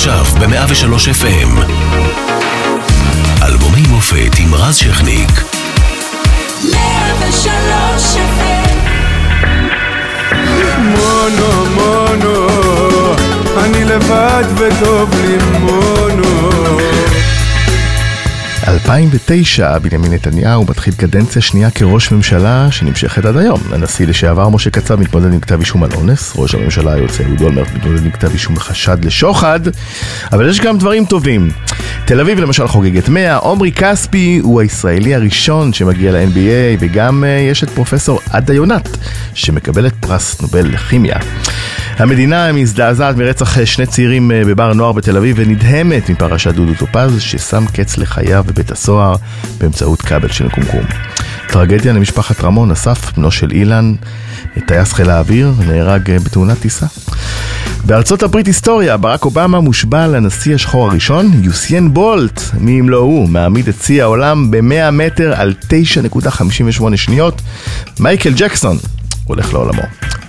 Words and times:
עכשיו 0.00 0.24
ב-103 0.24 0.94
FM. 1.22 1.60
אלבומי 3.42 3.82
מופת 3.88 4.38
עם 4.38 4.54
רז 4.54 4.76
שכניק. 4.76 5.30
103 6.72 8.16
FM 8.16 8.78
מונו, 10.78 11.66
מונו, 11.74 12.46
אני 13.64 13.84
לבד 13.84 14.44
וטוב 14.56 15.14
לי 15.14 15.36
מונו. 15.60 16.50
2009, 18.68 19.78
בנימין 19.78 20.12
נתניהו 20.12 20.64
מתחיל 20.68 20.94
קדנציה 20.94 21.42
שנייה 21.42 21.70
כראש 21.70 22.12
ממשלה 22.12 22.68
שנמשכת 22.70 23.24
עד 23.24 23.36
היום. 23.36 23.60
הנשיא 23.72 24.06
לשעבר 24.06 24.48
משה 24.48 24.70
קצב 24.70 25.00
מתמודד 25.00 25.32
עם 25.32 25.40
כתב 25.40 25.60
אישום 25.60 25.82
על 25.82 25.90
אונס, 25.94 26.32
ראש 26.36 26.54
הממשלה 26.54 26.92
היוצא 26.92 27.24
אהוד 27.24 27.40
אולמרט 27.40 27.68
מתמודד 27.74 28.04
עם 28.04 28.10
כתב 28.10 28.30
אישום 28.32 28.54
בחשד 28.54 29.04
לשוחד, 29.04 29.60
אבל 30.32 30.48
יש 30.48 30.60
גם 30.60 30.78
דברים 30.78 31.04
טובים. 31.04 31.50
תל 32.04 32.20
אביב 32.20 32.38
למשל 32.38 32.68
חוגגת 32.68 33.08
100, 33.08 33.36
עומרי 33.36 33.72
כספי 33.72 34.40
הוא 34.42 34.60
הישראלי 34.60 35.14
הראשון 35.14 35.72
שמגיע 35.72 36.12
ל-NBA, 36.12 36.76
וגם 36.80 37.24
uh, 37.24 37.50
יש 37.50 37.64
את 37.64 37.70
פרופסור 37.70 38.20
עדה 38.30 38.54
יונת, 38.54 38.88
שמקבלת 39.34 39.92
פרס 40.00 40.40
נובל 40.40 40.66
לכימיה. 40.66 41.16
המדינה 42.00 42.52
מזדעזעת 42.52 43.16
מרצח 43.16 43.64
שני 43.64 43.86
צעירים 43.86 44.30
אה, 44.30 44.42
בבר 44.44 44.72
נוער 44.72 44.92
בתל 44.92 45.16
אביב 45.16 45.36
ונדהמת 45.38 46.10
מפרשת 46.10 46.54
דודו 46.54 46.74
טופז 46.74 47.20
ששם 47.20 47.64
קץ 47.72 47.96
לחייו 47.96 48.44
בבית 48.46 48.70
הסוהר 48.70 49.14
באמצעות 49.58 50.02
כבל 50.02 50.28
של 50.28 50.48
קומקום. 50.48 50.84
טרגדיה 51.48 51.92
למשפחת 51.92 52.44
רמון, 52.44 52.70
אסף, 52.70 53.12
בנו 53.16 53.30
של 53.30 53.50
אילן, 53.50 53.94
טייס 54.66 54.92
חיל 54.92 55.10
האוויר, 55.10 55.52
נהרג 55.66 56.10
אה, 56.10 56.18
בתאונת 56.18 56.58
טיסה. 56.58 56.86
בארצות 57.84 58.22
הברית 58.22 58.46
היסטוריה, 58.46 58.96
ברק 58.96 59.24
אובמה 59.24 59.60
מושבע 59.60 60.06
לנשיא 60.06 60.54
השחור 60.54 60.90
הראשון, 60.90 61.30
יוסיין 61.42 61.94
בולט, 61.94 62.42
מי 62.60 62.80
אם 62.80 62.88
לא 62.88 62.98
הוא, 62.98 63.28
מעמיד 63.28 63.68
את 63.68 63.82
שיא 63.82 64.02
העולם 64.02 64.50
ב-100 64.50 64.90
מטר 64.92 65.32
על 65.36 65.54
9.58 65.70 66.96
שניות. 66.96 67.42
מייקל 68.00 68.32
ג'קסון 68.36 68.76
הולך 69.30 69.52
לעולמו. 69.52 69.82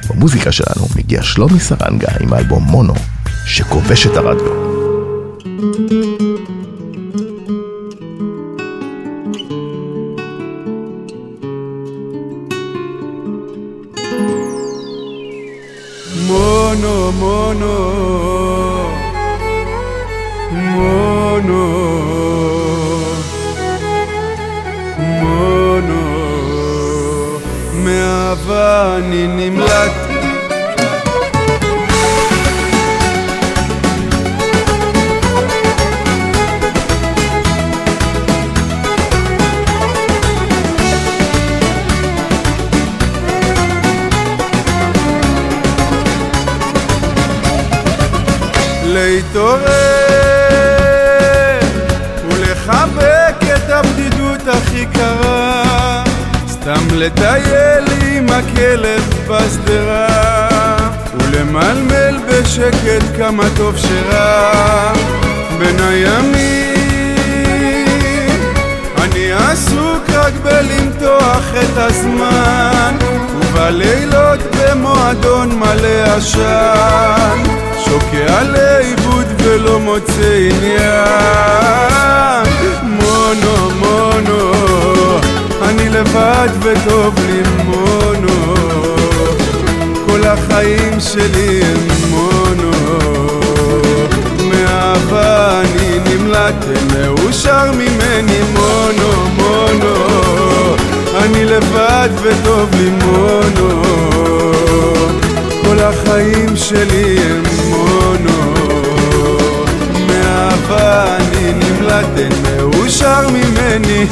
במוזיקה 0.10 0.52
שלנו 0.52 0.88
מגיע 0.96 1.24
שלומי 1.24 1.60
סרנגה 1.60 2.08
עם 2.20 2.34
האלבום 2.34 2.64
מונו, 2.64 2.94
שכובש 3.46 4.08
את 4.08 4.18
הרדיו. 4.18 4.72
מונו, 16.28 17.12
מונו, 17.12 18.41
מאהבה 28.52 28.98
אני 28.98 29.28
נמלט. 29.28 29.92
להתעורר 48.94 49.91
לטייל 57.02 57.86
עם 58.02 58.28
הכלב 58.30 59.02
בשדרה 59.28 60.78
ולמלמל 61.14 62.18
בשקט 62.28 63.18
כמה 63.18 63.44
טוב 63.58 63.78
שרע. 63.78 64.94
בין 65.60 65.80
הימים 65.80 66.42
אני 68.98 69.32
עסוק 69.32 70.10
רק 70.14 70.34
בלמתוח 70.44 71.44
את 71.64 71.78
הזמן 71.78 72.96
ובלילות 73.36 74.40
במועדון 74.56 75.60
מלא 75.60 76.16
עשן. 76.16 77.44
שוקע 77.86 78.44
לאיבוד 78.44 79.28
ולא 79.38 79.80
מוצא 79.80 80.34
עניין. 80.52 81.42
מונו 82.84 83.70
מונו 83.80 85.01
אני 85.72 85.90
לבד 85.90 86.50
וטוב 86.62 87.16
לי 87.28 87.42
מונו 87.66 88.56
כל 90.06 90.28
החיים 90.28 91.00
שלי 91.00 91.62
הם 91.64 91.88
מונו. 92.10 92.72
מאהבה 94.50 95.62
אני 95.62 96.00
נמלט 96.06 96.66
מאושר 96.94 97.72
ממני 97.72 98.40
מונו 98.54 99.30
מונו. 99.38 99.96
אני 101.16 101.46
לבד 101.46 102.10
וטוב 102.22 102.70
לי 102.76 102.90
מונו 102.90 103.84
כל 105.64 105.80
החיים 105.80 106.56
שלי 106.56 107.18
הם 107.20 107.44
מונו. 107.70 108.54
מאהבה 110.08 111.18
אני 111.18 111.54
נמלט 111.54 112.18
אין 112.18 112.32
מאושר 112.44 113.28
ממני 113.30 114.06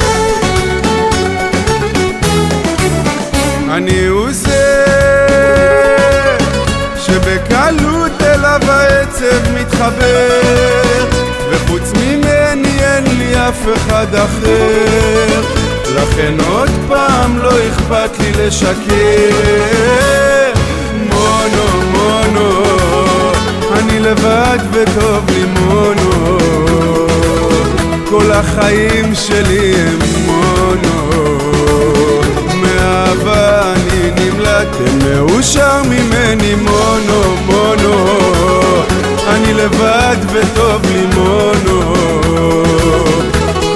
אני 3.70 4.06
הוא 4.06 4.32
זה 4.32 4.84
שבקלות 6.96 8.22
אליו 8.22 8.60
העצב 8.68 9.52
מתחבר 9.60 10.40
וחוץ 11.50 11.92
ממני 11.96 12.84
אין 12.84 13.04
לי 13.18 13.48
אף 13.48 13.66
אחד 13.76 14.14
אחר. 14.14 15.40
לכן 15.94 16.34
עוד 16.48 16.70
פעם 16.88 17.38
לא 17.38 17.50
אכפת 17.50 18.18
לי 18.20 18.32
לשקר. 18.32 19.30
מונו 20.94 21.82
מונו 21.92 22.62
אני 23.72 24.00
לבד 24.00 24.58
וטוב 24.72 25.30
לי 25.30 25.44
מונו. 25.44 26.38
כל 28.10 28.32
החיים 28.32 29.14
שלי 29.14 29.74
הם 29.74 29.98
מונו 30.26 31.39
מאהבה 33.10 33.72
אני 33.72 34.10
נמלט 34.10 34.76
מאושר 35.04 35.82
ממני 35.82 36.54
מונו 36.54 37.36
מונו. 37.46 38.06
אני 39.28 39.54
לבד 39.54 40.16
וטוב 40.32 40.82
לי 40.92 41.06
מונו. 41.14 41.94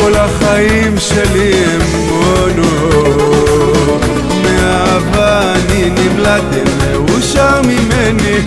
כל 0.00 0.14
החיים 0.16 0.94
שלי 0.98 1.52
הם 1.64 1.80
מונו. 2.08 2.70
מאהבה 4.42 5.52
אני 5.54 5.90
נמלט 5.90 6.68
מאושר 6.78 7.62
ממני 7.62 8.38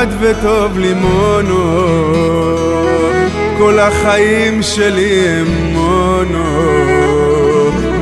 לבד 0.00 0.06
וטוב 0.20 0.78
לי 0.78 0.94
מונו 0.94 1.84
כל 3.58 3.78
החיים 3.78 4.62
שלי 4.62 5.28
הם 5.28 5.46
מונו. 5.72 6.70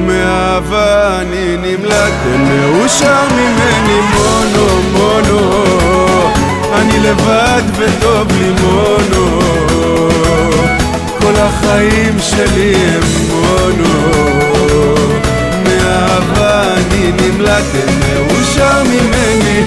מאהבה 0.07 1.21
אני 1.21 1.57
נמלט 1.57 2.13
מאושר 2.39 3.25
ממני 3.33 4.01
מונו 4.15 4.67
מונו. 4.93 5.41
אני 6.75 6.99
לבד 6.99 7.63
וטוב 7.77 8.29
לי 8.39 8.51
מונו 8.63 9.41
כל 11.21 11.37
החיים 11.37 12.17
שלי 12.21 12.75
הם 12.75 13.03
מונו. 13.31 14.13
מאהבה 15.65 16.75
אני 16.75 17.13
נמלט 17.13 17.75
מאושר 18.01 18.83
ממני 18.83 19.65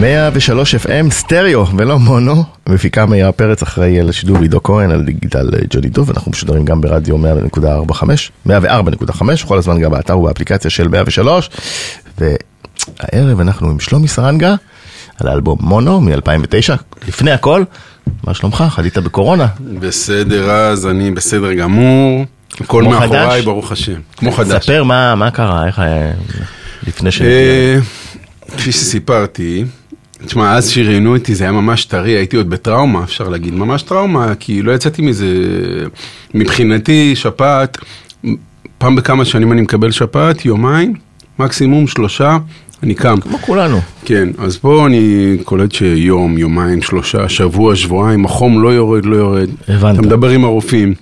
103 0.00 0.74
FM 0.74 1.10
סטריאו 1.10 1.66
ולא 1.76 1.98
מונו, 1.98 2.44
מפיקה 2.68 3.06
מאירה 3.06 3.32
פרץ 3.32 3.62
אחראי 3.62 4.00
על 4.00 4.08
השידור 4.08 4.38
עידו 4.38 4.62
כהן, 4.62 4.90
על 4.90 5.02
דיגיטל 5.02 5.50
אה, 5.54 5.58
ג'וני 5.70 5.88
דוב, 5.88 6.10
אנחנו 6.10 6.30
משודרים 6.30 6.64
גם 6.64 6.80
ברדיו 6.80 7.16
100.45, 7.56 8.02
104.5, 8.46 9.22
כל 9.46 9.58
הזמן 9.58 9.80
גם 9.80 9.90
באתר 9.90 10.18
ובאפליקציה 10.18 10.70
של 10.70 10.88
103, 10.88 11.50
והערב 12.18 13.40
אנחנו 13.40 13.70
עם 13.70 13.80
שלומי 13.80 14.08
סרנגה, 14.08 14.54
על 15.20 15.28
האלבום 15.28 15.58
מונו 15.60 16.00
מ-2009, 16.00 16.72
לפני 17.08 17.30
הכל, 17.30 17.64
מה 18.24 18.34
שלומך? 18.34 18.64
חלית 18.68 18.98
בקורונה? 18.98 19.46
בסדר 19.80 20.50
אז, 20.50 20.86
אני 20.86 21.10
בסדר 21.10 21.52
גמור, 21.52 22.24
הכל 22.60 22.82
מאחוריי, 22.82 23.30
חדש? 23.30 23.44
ברוך 23.44 23.72
השם, 23.72 24.00
כמו 24.16 24.32
חדש. 24.32 24.64
ספר 24.64 24.84
מה, 24.84 25.14
מה 25.14 25.30
קרה, 25.30 25.66
איך, 25.66 25.78
אה, 25.78 26.10
לפני 26.86 27.10
ש... 27.10 27.22
אה, 27.22 27.78
כפי 28.56 28.72
שסיפרתי, 28.72 29.64
תשמע, 30.26 30.52
אז 30.56 30.68
שראיינו 30.70 31.16
אותי 31.16 31.34
זה 31.34 31.44
היה 31.44 31.52
ממש 31.52 31.84
טרי, 31.84 32.10
הייתי 32.12 32.36
עוד 32.36 32.50
בטראומה, 32.50 33.04
אפשר 33.04 33.28
להגיד, 33.28 33.54
ממש 33.54 33.82
טראומה, 33.82 34.34
כי 34.40 34.62
לא 34.62 34.72
יצאתי 34.72 35.02
מזה, 35.02 35.26
מבחינתי, 36.34 37.16
שפעת, 37.16 37.78
פעם 38.78 38.96
בכמה 38.96 39.24
שנים 39.24 39.52
אני 39.52 39.60
מקבל 39.60 39.90
שפעת, 39.90 40.44
יומיים, 40.44 40.94
מקסימום 41.38 41.86
שלושה, 41.86 42.38
אני 42.82 42.94
קם. 42.94 43.20
כמו 43.20 43.38
כולנו. 43.38 43.80
כן, 44.04 44.28
אז 44.38 44.56
פה 44.56 44.86
אני 44.86 45.36
קולט 45.44 45.72
שיום, 45.72 46.38
יומיים, 46.38 46.82
שלושה, 46.82 47.28
שבוע, 47.28 47.76
שבועיים, 47.76 48.24
החום 48.24 48.62
לא 48.62 48.68
יורד, 48.68 49.04
לא 49.04 49.16
יורד. 49.16 49.48
הבנת. 49.68 49.94
אתה 49.98 50.06
מדבר 50.06 50.28
עם 50.30 50.44
הרופאים, 50.44 50.94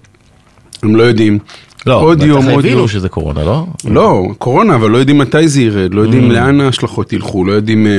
הם 0.82 0.97
לא 0.97 1.03
יודעים. 1.03 1.38
לא, 1.87 2.00
עוד 2.00 2.23
יום, 2.23 2.47
עוד 2.49 2.59
הבינו 2.64 2.79
יום. 2.79 2.88
שזה 2.88 3.09
קורונה, 3.09 3.44
לא? 3.44 3.67
לא, 3.91 4.29
קורונה, 4.38 4.75
אבל 4.75 4.91
לא 4.91 4.99
יודעים 4.99 5.19
מתי 5.19 5.49
זה 5.49 5.62
ירד, 5.62 5.94
לא 5.94 6.03
Mm. 6.03 6.05
יודעים 6.05 6.31
לאן 6.31 6.61
ההשלכות 6.61 7.12
ילכו, 7.12 7.44
לא 7.44 7.53
יודעים, 7.53 7.87
אה, 7.87 7.99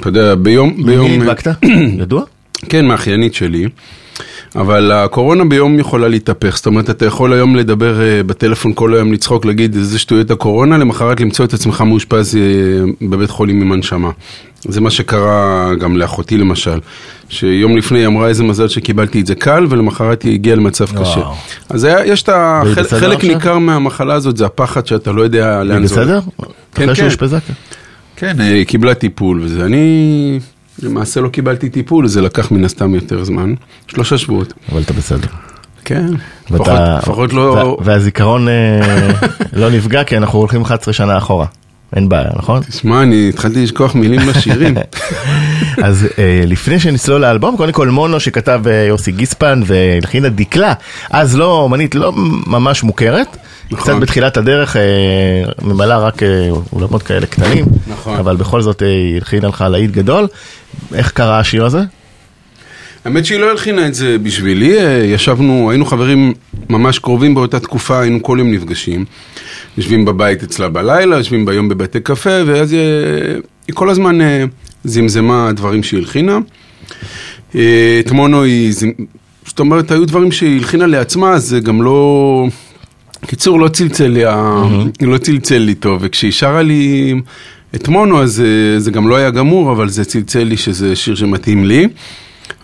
אתה 0.00 0.08
יודע, 0.08 0.34
ביום, 0.34 0.86
ביום, 0.86 1.06
ממי 1.06 1.18
נדבקת? 1.18 1.64
ידוע? 2.02 2.22
כן, 2.68 2.86
מאחיינית 2.86 3.34
שלי, 3.34 3.68
אבל 4.56 4.92
הקורונה 4.92 5.44
ביום 5.44 5.78
יכולה 5.78 6.08
להתהפך, 6.08 6.56
זאת 6.56 6.66
אומרת, 6.66 6.90
אתה 6.90 7.06
יכול 7.06 7.32
היום 7.32 7.56
לדבר 7.56 8.00
אה, 8.00 8.22
בטלפון 8.22 8.72
כל 8.74 8.94
היום, 8.94 9.12
לצחוק, 9.12 9.44
להגיד 9.44 9.76
איזה 9.76 9.98
שטויות 9.98 10.30
הקורונה, 10.30 10.78
למחרת 10.78 11.20
למצוא 11.20 11.44
את 11.44 11.54
עצמך 11.54 11.80
מאושפז 11.80 12.36
אה, 12.36 12.40
בבית 13.08 13.30
חולים 13.30 13.62
עם 13.62 13.72
הנשמה. 13.72 14.10
זה 14.64 14.80
מה 14.80 14.90
שקרה 14.90 15.70
גם 15.80 15.96
לאחותי 15.96 16.38
למשל, 16.38 16.78
שיום 17.28 17.76
לפני 17.76 17.98
היא 17.98 18.06
אמרה 18.06 18.28
איזה 18.28 18.42
מזל 18.42 18.68
שקיבלתי 18.68 19.20
את 19.20 19.26
זה 19.26 19.34
קל, 19.34 19.66
ולמחרת 19.68 20.22
היא 20.22 20.32
הגיעה 20.32 20.56
למצב 20.56 20.86
קשה. 20.86 21.18
וואו. 21.18 21.34
אז 21.68 21.84
היה, 21.84 22.06
יש 22.06 22.22
את 22.22 22.28
ה... 22.28 22.62
והיא 22.64 22.86
חלק? 23.00 23.24
ניכר 23.24 23.58
מהמחלה 23.58 24.14
הזאת, 24.14 24.36
זה 24.36 24.46
הפחד 24.46 24.86
שאתה 24.86 25.12
לא 25.12 25.22
יודע 25.22 25.64
לאן 25.64 25.86
זה 25.86 25.94
הולך. 25.94 26.08
בסדר? 26.08 26.20
כן, 26.74 26.82
אחרי 26.82 26.86
כן. 26.86 26.94
שאושפזה? 26.94 27.38
כן, 27.40 27.52
היא 28.38 28.66
קיבלה 28.66 28.94
טיפול 28.94 29.40
וזה. 29.42 29.64
אני 29.64 30.38
למעשה 30.82 31.20
לא 31.20 31.28
קיבלתי 31.28 31.68
טיפול, 31.68 32.06
זה 32.08 32.22
לקח 32.22 32.50
מן 32.50 32.64
הסתם 32.64 32.94
יותר 32.94 33.24
זמן. 33.24 33.54
שלושה 33.88 34.18
שבועות. 34.18 34.52
אבל 34.72 34.82
אתה 34.82 34.92
בסדר. 34.92 35.28
כן. 35.84 36.06
לפחות- 36.50 37.32
לא... 37.32 37.40
וה- 37.40 37.84
והזיכרון 37.92 38.48
אה, 38.48 38.80
לא 39.52 39.70
נפגע 39.70 40.04
כי 40.04 40.16
אנחנו 40.16 40.38
הולכים 40.38 40.62
11 40.62 40.94
שנה 40.94 41.18
אחורה. 41.18 41.46
אין 41.96 42.08
בעיה, 42.08 42.30
נכון? 42.36 42.60
תשמע, 42.62 43.02
אני 43.02 43.28
התחלתי 43.28 43.62
לשכוח 43.62 43.94
מילים 43.94 44.20
בשירים. 44.26 44.74
אז 45.84 46.06
אה, 46.18 46.42
לפני 46.46 46.80
שנצלול 46.80 47.20
לאלבום, 47.20 47.56
קודם 47.56 47.72
כל 47.72 47.88
מונו 47.88 48.20
שכתב 48.20 48.60
אה, 48.66 48.84
יוסי 48.88 49.12
גיספן 49.12 49.60
והלחינה 49.66 50.28
דקלה, 50.28 50.72
אז 51.10 51.36
לא 51.36 51.52
אומנית 51.62 51.94
לא 51.94 52.12
ממש 52.46 52.82
מוכרת, 52.82 53.36
נכון. 53.70 53.84
קצת 53.84 54.00
בתחילת 54.02 54.36
הדרך 54.36 54.76
אה, 54.76 54.82
ממלאה 55.62 55.98
רק 55.98 56.22
אה, 56.22 56.48
אולמות 56.72 57.02
כאלה 57.02 57.26
קטנים, 57.26 57.64
נכון. 57.86 58.16
אבל 58.16 58.36
בכל 58.36 58.62
זאת 58.62 58.82
אה, 58.82 58.88
היא 58.88 59.14
הלחינה 59.14 59.48
לך 59.48 59.64
להיט 59.70 59.90
גדול. 59.90 60.26
איך 60.94 61.10
קרה 61.10 61.38
השיר 61.38 61.64
הזה? 61.64 61.80
האמת 63.04 63.26
שהיא 63.26 63.38
לא 63.40 63.50
הלחינה 63.50 63.86
את 63.86 63.94
זה 63.94 64.16
בשבילי, 64.22 64.78
אה, 64.78 65.04
ישבנו, 65.04 65.70
היינו 65.70 65.84
חברים 65.84 66.32
ממש 66.68 66.98
קרובים 66.98 67.34
באותה 67.34 67.60
תקופה, 67.60 68.00
היינו 68.00 68.22
כל 68.22 68.36
יום 68.38 68.52
נפגשים. 68.52 69.04
יושבים 69.76 70.04
בבית 70.04 70.42
אצלה 70.42 70.68
בלילה, 70.68 71.16
יושבים 71.16 71.46
ביום 71.46 71.68
בבתי 71.68 72.00
קפה, 72.00 72.30
ואז 72.46 72.74
אה, 72.74 72.78
היא 73.68 73.74
כל 73.74 73.90
הזמן 73.90 74.20
אה, 74.20 74.44
זמזמה 74.84 75.52
דברים 75.52 75.82
שהיא 75.82 76.00
הלחינה. 76.00 76.38
אה, 77.54 78.00
את 78.06 78.10
מונו 78.12 78.42
היא, 78.42 78.72
זמ- 78.72 79.02
זאת 79.46 79.58
אומרת, 79.60 79.90
היו 79.90 80.06
דברים 80.06 80.32
שהיא 80.32 80.58
הלחינה 80.58 80.86
לעצמה, 80.86 81.32
אז 81.32 81.44
זה 81.44 81.60
גם 81.60 81.82
לא... 81.82 82.46
קיצור, 83.26 83.60
לא 83.60 83.68
צלצל 83.68 84.06
לי, 84.06 84.22
לא 85.00 85.18
צלצל 85.18 85.58
לי 85.58 85.74
טוב, 85.74 85.98
וכשהיא 86.02 86.32
שרה 86.32 86.62
לי 86.62 87.14
את 87.74 87.88
מונו, 87.88 88.22
אז 88.22 88.40
אה, 88.40 88.80
זה 88.80 88.90
גם 88.90 89.08
לא 89.08 89.16
היה 89.16 89.30
גמור, 89.30 89.72
אבל 89.72 89.88
זה 89.88 90.04
צלצל 90.04 90.42
לי 90.42 90.56
שזה 90.56 90.96
שיר 90.96 91.14
שמתאים 91.14 91.64
לי. 91.64 91.88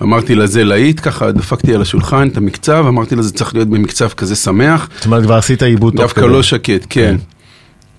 אמרתי 0.02 0.34
לה, 0.34 0.46
זה 0.46 0.64
להיט, 0.64 1.00
ככה 1.02 1.32
דפקתי 1.32 1.74
על 1.74 1.82
השולחן 1.82 2.28
את 2.28 2.36
המקצב, 2.36 2.84
אמרתי 2.88 3.16
לה, 3.16 3.22
זה 3.22 3.32
צריך 3.32 3.54
להיות 3.54 3.68
במקצב 3.68 4.08
כזה 4.08 4.36
שמח, 4.36 4.88
זאת 4.96 5.06
אומרת 5.06 5.22
כבר 5.22 5.34
עשית 5.34 5.62
עיבוד 5.62 5.92
תוך 5.92 6.02
דווקא. 6.02 6.20
לא 6.20 6.42
שקט, 6.42 6.86
כן. 6.90 7.16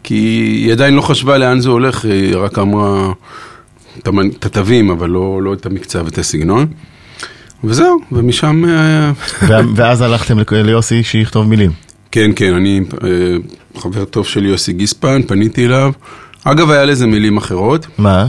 כי 0.04 0.16
היא 0.64 0.72
עדיין 0.72 0.94
לא 0.94 1.02
חשבה 1.02 1.38
לאן 1.38 1.60
זה 1.60 1.70
הולך, 1.70 2.06
היא 2.06 2.36
רק 2.38 2.60
אמרה 2.60 3.12
את 4.38 4.46
התווים, 4.46 4.90
אבל 4.90 5.10
לא 5.10 5.40
לא 5.44 5.54
את 5.54 5.66
המקצב, 5.66 6.08
את 6.08 6.18
הסגנון. 6.18 6.66
וזהו, 7.64 7.98
ומשם... 8.12 8.66
אה, 8.68 9.12
ואז 9.76 10.02
הלכתם 10.02 10.40
לכ- 10.40 10.54
ליוסי 10.54 11.04
שיכתוב 11.04 11.48
מילים. 11.48 11.72
כן, 12.16 12.32
כן, 12.36 12.54
אני 12.54 12.80
אה, 13.04 13.10
חבר 13.78 14.06
טוב 14.06 14.26
של 14.26 14.46
יוסי 14.46 14.74
גיספן, 14.74 15.22
פניתי 15.28 15.66
אליו. 15.66 15.92
אגב, 16.44 16.70
היה 16.72 16.86
לזה 16.86 17.08
מילים 17.08 17.38
אחרות. 17.38 17.88
מה? 17.98 18.28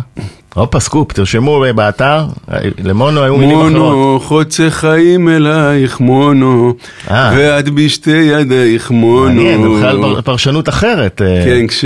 הופה 0.55 0.81
סקופ, 0.81 1.13
תרשמו 1.13 1.65
אה, 1.65 1.73
באתר, 1.73 2.27
אה, 2.53 2.59
למונו 2.85 3.23
היו 3.23 3.37
מילים 3.37 3.57
אחרות. 3.59 3.73
מונו, 3.73 4.21
חוצה 4.23 4.67
חיים 4.71 5.29
אלייך 5.29 6.01
מונו. 6.01 6.75
ואת 7.11 7.69
בשתי 7.69 8.11
ידייך 8.11 8.91
מונו. 8.91 9.25
מעניין, 9.35 9.63
זה 9.63 9.69
בכלל 9.69 10.03
פר- 10.03 10.21
פרשנות 10.21 10.69
אחרת. 10.69 11.23
כן, 11.45 11.67
כש... 11.67 11.85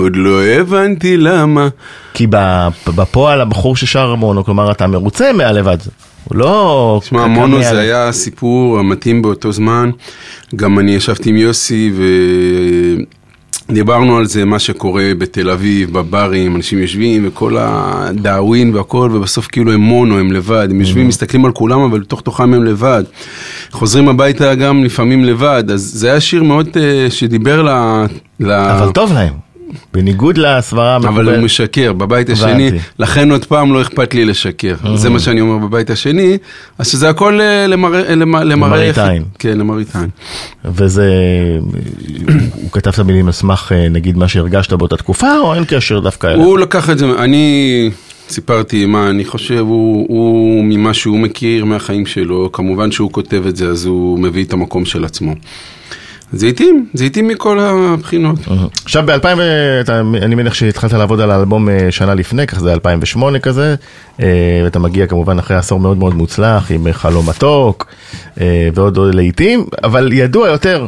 עוד 0.00 0.16
לא 0.16 0.42
הבנתי 0.44 1.16
למה. 1.16 1.68
כי 2.14 2.26
בפועל 2.94 3.40
הבחור 3.40 3.76
ששר 3.76 4.14
מונו, 4.14 4.44
כלומר 4.44 4.70
אתה 4.72 4.86
מרוצה 4.86 5.32
מהלבד. 5.32 5.78
הוא 6.28 6.38
לא... 6.38 7.00
תשמע, 7.02 7.26
מונו. 7.26 7.62
זה 7.62 7.78
היה 7.78 8.08
הסיפור 8.08 8.78
המתאים 8.78 9.22
באותו 9.22 9.52
זמן. 9.52 9.90
גם 10.56 10.78
אני 10.78 10.94
ישבתי 10.94 11.30
עם 11.30 11.36
יוסי 11.36 11.92
ודיברנו 13.68 14.16
על 14.16 14.26
זה, 14.26 14.44
מה 14.44 14.58
שקורה 14.58 15.12
בתל 15.18 15.50
אביב, 15.50 15.92
בברים, 15.92 16.56
אנשים 16.56 16.78
יושבים 16.78 17.28
וכל 17.28 17.56
הדאווין 17.58 18.74
והכל, 18.74 19.10
ובסוף 19.14 19.46
כאילו 19.46 19.72
הם 19.72 19.80
מונו, 19.80 20.18
הם 20.18 20.32
לבד. 20.32 20.68
הם 20.70 20.80
יושבים, 20.80 21.08
מסתכלים 21.08 21.44
על 21.44 21.52
כולם, 21.52 21.80
אבל 21.80 22.00
בתוך 22.00 22.20
תוכם 22.20 22.54
הם 22.54 22.64
לבד. 22.64 23.04
חוזרים 23.70 24.08
הביתה 24.08 24.54
גם 24.54 24.84
לפעמים 24.84 25.24
לבד. 25.24 25.64
אז 25.70 25.80
זה 25.80 26.10
היה 26.10 26.20
שיר 26.20 26.42
מאוד 26.42 26.68
אה, 26.76 27.10
שדיבר. 27.10 27.62
ל... 28.40 28.50
אבל 28.50 28.92
טוב 28.92 29.12
להם. 29.12 29.45
בניגוד 29.94 30.38
לסברה 30.38 30.96
אבל 30.96 31.04
הוא 31.08 31.18
המקובלת. 31.18 31.44
משקר, 31.44 31.92
בבית 31.92 32.30
השני, 32.30 32.68
הבנתי. 32.68 32.82
לכן 32.98 33.30
עוד 33.30 33.44
פעם 33.44 33.72
לא 33.72 33.82
אכפת 33.82 34.14
לי 34.14 34.24
לשקר. 34.24 34.74
זה 34.94 35.10
מה 35.10 35.18
שאני 35.18 35.40
אומר 35.40 35.66
בבית 35.66 35.90
השני, 35.90 36.38
אז 36.78 36.88
שזה 36.88 37.08
הכל 37.08 37.40
אה, 37.40 37.66
למראה... 37.66 38.00
למ- 38.14 38.20
למראה... 38.36 38.44
למראית 38.44 38.98
עין. 38.98 39.22
כן, 39.38 39.58
למראית 39.58 39.96
עין. 39.96 40.08
וזה... 40.64 41.12
הוא 42.54 42.70
כתב 42.72 42.90
את 42.90 42.98
המילים 42.98 43.26
על 43.26 43.32
סמך 43.32 43.72
אה, 43.74 43.88
נגיד 43.88 44.16
מה 44.16 44.28
שהרגשת 44.28 44.72
באותה 44.72 44.96
תקופה, 44.96 45.38
או 45.38 45.54
אין 45.54 45.64
קשר 45.68 46.00
דווקא 46.00 46.26
אליו? 46.26 46.44
הוא 46.44 46.58
לקח 46.58 46.90
את 46.90 46.98
זה, 46.98 47.06
אני 47.18 47.90
סיפרתי 48.28 48.86
מה 48.86 49.10
אני 49.10 49.24
חושב, 49.24 49.58
הוא, 49.58 50.06
הוא 50.08 50.64
ממה 50.64 50.94
שהוא 50.94 51.18
מכיר 51.18 51.64
מהחיים 51.64 52.06
שלו, 52.06 52.52
כמובן 52.52 52.90
שהוא 52.92 53.12
כותב 53.12 53.42
את 53.48 53.56
זה, 53.56 53.68
אז 53.68 53.84
הוא 53.86 54.18
מביא 54.18 54.44
את 54.44 54.52
המקום 54.52 54.84
של 54.84 55.04
עצמו. 55.04 55.34
זה 56.32 56.46
התאים 57.06 57.28
מכל 57.28 57.58
הבחינות. 57.60 58.38
עכשיו 58.84 59.04
ב-2000, 59.06 59.26
אני 60.22 60.34
מניח 60.34 60.54
שהתחלת 60.54 60.92
לעבוד 60.92 61.20
על 61.20 61.30
האלבום 61.30 61.68
אה, 61.68 61.86
שנה 61.90 62.14
לפני, 62.14 62.46
כך 62.46 62.60
זה 62.60 62.72
2008 62.72 63.38
כזה, 63.38 63.74
אה, 64.22 64.26
ואתה 64.64 64.78
מגיע 64.78 65.06
כמובן 65.06 65.38
אחרי 65.38 65.56
עשור 65.56 65.80
מאוד 65.80 65.96
מאוד 65.98 66.14
מוצלח 66.14 66.70
עם 66.70 66.86
אה, 66.86 66.92
חלום 66.92 67.28
מתוק 67.28 67.86
ועוד 68.74 68.96
עוד 68.96 69.14
לעיתים, 69.14 69.64
אבל 69.84 70.12
ידוע 70.12 70.48
יותר 70.48 70.86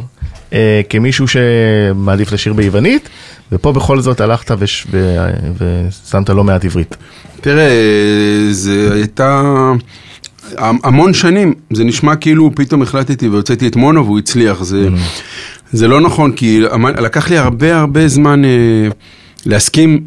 אה, 0.53 0.81
כמישהו 0.89 1.25
שמעדיף 1.27 2.31
לשיר 2.31 2.53
ביוונית, 2.53 3.09
ופה 3.51 3.71
בכל 3.71 3.99
זאת 3.99 4.21
הלכת 4.21 4.51
וש- 4.59 4.87
ו- 4.91 5.27
ושמת 5.57 6.29
לא 6.29 6.43
מעט 6.43 6.65
עברית. 6.65 6.97
תראה, 7.41 7.69
זה 8.51 8.89
הייתה 8.93 9.41
המון 10.57 11.13
שנים, 11.13 11.53
זה 11.73 11.83
נשמע 11.83 12.15
כאילו 12.15 12.51
פתאום 12.55 12.81
החלטתי 12.81 13.29
והוצאתי 13.29 13.67
את 13.67 13.75
מונו 13.75 14.05
והוא 14.05 14.19
הצליח, 14.19 14.63
זה, 14.63 14.87
זה 15.71 15.87
לא 15.87 16.01
נכון, 16.01 16.31
כי 16.31 16.61
לקח 16.97 17.29
לי 17.29 17.37
הרבה 17.37 17.79
הרבה 17.79 18.07
זמן 18.07 18.45
אה, 18.45 18.49
להסכים 19.45 20.03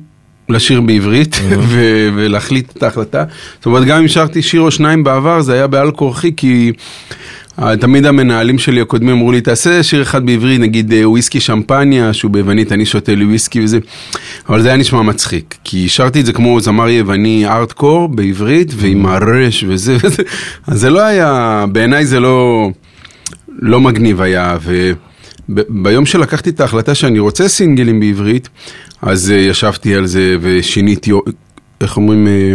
לשיר 0.52 0.80
בעברית 0.80 1.36
ו- 1.58 2.08
ולהחליט 2.14 2.76
את 2.76 2.82
ההחלטה. 2.82 3.24
זאת 3.56 3.66
אומרת, 3.66 3.84
גם 3.84 3.98
אם 3.98 4.08
שרתי 4.08 4.42
שיר 4.42 4.60
או 4.60 4.70
שניים 4.70 5.04
בעבר, 5.04 5.40
זה 5.40 5.52
היה 5.52 5.66
בעל 5.66 5.90
כורחי, 5.90 6.32
כי 6.36 6.72
תמיד 7.80 8.06
המנהלים 8.06 8.58
שלי 8.58 8.80
הקודמים 8.80 9.14
אמרו 9.14 9.32
לי, 9.32 9.40
תעשה 9.40 9.82
שיר 9.82 10.02
אחד 10.02 10.26
בעברית, 10.26 10.60
נגיד 10.60 10.92
אה, 10.92 11.08
וויסקי 11.08 11.40
שמפניה, 11.40 12.12
שהוא 12.12 12.30
ביוונית, 12.30 12.72
אני 12.72 12.86
שותה 12.86 13.14
לי 13.14 13.24
וויסקי 13.24 13.60
וזה, 13.60 13.78
אבל 14.48 14.62
זה 14.62 14.68
היה 14.68 14.76
נשמע 14.76 15.02
מצחיק, 15.02 15.54
כי 15.64 15.88
שרתי 15.88 16.20
את 16.20 16.26
זה 16.26 16.32
כמו 16.32 16.60
זמר 16.60 16.88
יווני 16.88 17.46
ארטקור 17.46 18.08
בעברית, 18.08 18.72
ועם 18.76 19.06
הרש 19.06 19.64
וזה. 19.68 19.96
וזה, 20.02 20.22
אז 20.66 20.80
זה 20.80 20.90
לא 20.90 21.00
היה, 21.00 21.64
בעיניי 21.72 22.06
זה 22.06 22.20
לא, 22.20 22.70
לא 23.58 23.80
מגניב 23.80 24.20
היה, 24.20 24.56
וביום 25.48 26.06
שלקחתי 26.06 26.50
את 26.50 26.60
ההחלטה 26.60 26.94
שאני 26.94 27.18
רוצה 27.18 27.48
סינגלים 27.48 28.00
בעברית, 28.00 28.48
אז 29.02 29.30
אה, 29.30 29.36
ישבתי 29.36 29.94
על 29.94 30.06
זה 30.06 30.36
ושיניתי, 30.40 31.12
איך 31.80 31.96
אומרים, 31.96 32.26
אה, 32.26 32.54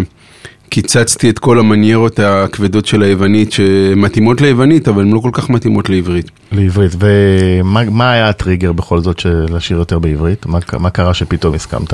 קיצצתי 0.70 1.30
את 1.30 1.40
כל 1.40 1.60
המניירות 1.60 2.20
הכבדות 2.20 2.86
של 2.86 3.02
היוונית 3.02 3.52
שמתאימות 3.52 4.42
ליוונית, 4.42 4.88
אבל 4.88 5.02
הן 5.02 5.12
לא 5.12 5.20
כל 5.20 5.30
כך 5.34 5.50
מתאימות 5.50 5.90
לעברית. 5.90 6.32
לעברית, 6.52 6.92
ומה 7.00 7.84
מה 7.84 8.12
היה 8.12 8.30
הטריגר 8.30 8.72
בכל 8.72 9.02
זאת 9.02 9.20
של 9.20 9.46
לשיר 9.50 9.78
יותר 9.78 10.00
בעברית? 10.00 10.46
מה, 10.46 10.60
מה 10.80 10.90
קרה 10.90 11.14
שפתאום 11.14 11.54
הסכמת? 11.54 11.94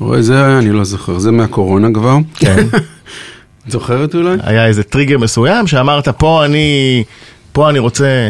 רואה, 0.00 0.22
זה 0.22 0.44
היה, 0.44 0.58
אני 0.58 0.70
לא 0.70 0.84
זוכר, 0.84 1.18
זה 1.18 1.30
מהקורונה 1.30 1.88
כבר. 1.94 2.16
כן. 2.34 2.66
זוכרת 3.68 4.14
אולי? 4.14 4.36
היה 4.42 4.66
איזה 4.66 4.82
טריגר 4.82 5.18
מסוים 5.18 5.66
שאמרת, 5.66 6.08
פה 6.08 6.44
אני, 6.44 7.04
פה 7.52 7.70
אני 7.70 7.78
רוצה 7.78 8.28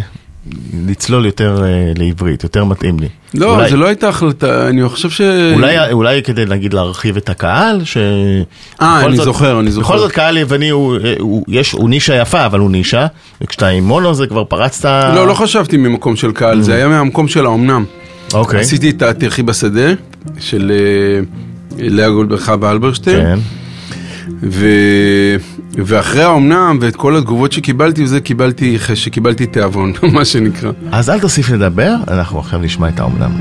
לצלול 0.87 1.27
יותר 1.27 1.65
אה, 1.65 1.93
לעברית, 1.97 2.43
יותר 2.43 2.65
מתאים 2.65 3.01
לי. 3.01 3.09
לא, 3.35 3.57
אולי, 3.57 3.71
זה 3.71 3.77
לא 3.77 3.87
הייתה 3.87 4.09
החלטה, 4.09 4.69
אני 4.69 4.89
חושב 4.89 5.11
ש... 5.11 5.21
אולי, 5.55 5.93
אולי 5.93 6.23
כדי 6.23 6.45
נגיד 6.45 6.75
להרחיב 6.75 7.17
את 7.17 7.29
הקהל, 7.29 7.85
ש... 7.85 7.97
אה, 8.83 9.07
אני 9.07 9.17
זאת- 9.17 9.25
זוכר, 9.25 9.61
אני 9.61 9.71
זוכר. 9.71 9.87
בכל 9.89 9.99
זאת 9.99 10.13
קהל 10.13 10.37
יווני 10.37 10.69
הוא, 10.69 10.97
הוא, 11.19 11.45
יש, 11.49 11.73
הוא 11.73 11.91
נישה 11.91 12.15
יפה, 12.15 12.47
אבל 12.47 12.59
הוא 12.59 12.71
נישה, 12.71 13.07
וכשאתה 13.41 13.69
עם 13.69 13.85
מונו 13.85 14.15
זה 14.15 14.27
כבר 14.27 14.45
פרצת... 14.45 15.11
לא, 15.15 15.27
לא 15.27 15.35
חשבתי 15.35 15.77
ממקום 15.77 16.17
של 16.17 16.33
קהל, 16.33 16.61
זה 16.63 16.75
היה 16.75 16.89
מהמקום 16.89 17.29
של 17.29 17.45
האומנם. 17.47 17.85
אוקיי. 18.35 18.61
עשיתי 18.61 18.91
את 18.91 19.03
התלכי 19.03 19.43
בשדה 19.43 19.93
של 20.41 20.73
אה, 20.75 21.21
לאה 21.79 22.11
גולדברג 22.11 22.41
חווה 22.41 22.71
אלברשטיין. 22.71 23.17
כן. 23.23 23.39
ו... 24.51 24.67
ואחרי 25.77 26.23
האומנם 26.23 26.79
ואת 26.81 26.97
כל 26.97 27.17
התגובות 27.17 27.53
שקיבלתי 27.53 28.05
וזה 28.05 28.21
קיבלתי 28.21 28.79
שקיבלתי 28.95 29.47
תיאבון, 29.47 29.93
מה 30.15 30.25
שנקרא. 30.25 30.73
אז 30.93 31.11
אל 31.11 31.21
תוסיף 31.21 31.51
לדבר, 31.51 31.95
אנחנו 32.09 32.39
עכשיו 32.39 32.61
נשמע 32.61 32.89
את. 32.89 33.01
האומנם? 33.01 33.33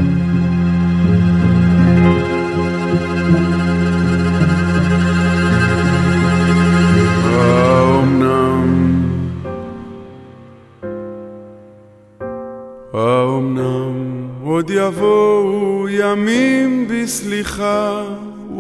האומנם 12.94 13.94
עוד 14.44 14.70
יבואו 14.70 15.88
ימים 15.90 16.88
בסליחה 16.90 18.04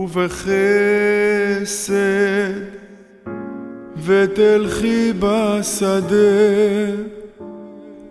ובחסד 0.04 1.94
ותלכי 4.06 5.14
בשדה 5.20 6.16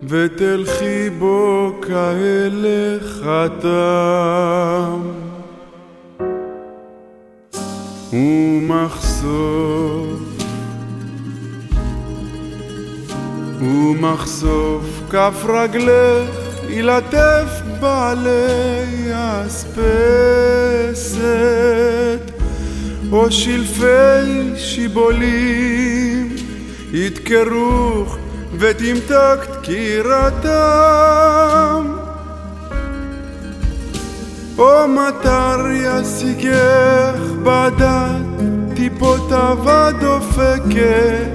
ותלכי 0.03 1.09
בו 1.09 1.71
כהלך 1.81 3.23
חתם 3.23 4.99
ומחשוף 8.13 9.53
ומחשוף 13.61 15.01
כף 15.09 15.45
רגלך 15.45 16.29
ילטף 16.69 17.62
בעלי 17.83 19.11
אספסת 19.45 19.73
או 23.11 23.31
שלפי 23.31 24.55
שיבולים 24.55 26.35
ידקרוך 26.91 28.17
ותמתק 28.59 29.37
דקירתם. 29.51 30.53
או 34.57 34.87
מטר 34.87 35.59
ישיגך 35.71 37.21
בדת 37.43 38.43
טיפות 38.75 39.31
אבד 39.31 39.93
דופקת 40.01 41.27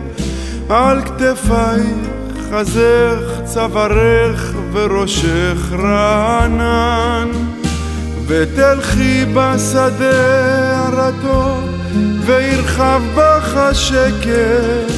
על 0.68 1.02
כתפייך 1.02 2.17
חזך 2.50 3.40
צווארך 3.44 4.54
וראשך 4.72 5.72
רענן 5.72 7.28
ותלכי 8.26 9.24
בשדה 9.34 10.86
הרטוב 10.86 11.68
וירחב 12.26 13.02
בך 13.14 13.56
השקט 13.56 14.92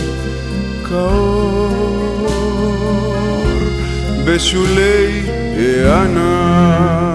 כאור. 0.88 2.10
בשולי 4.26 5.22
הענן 5.56 7.09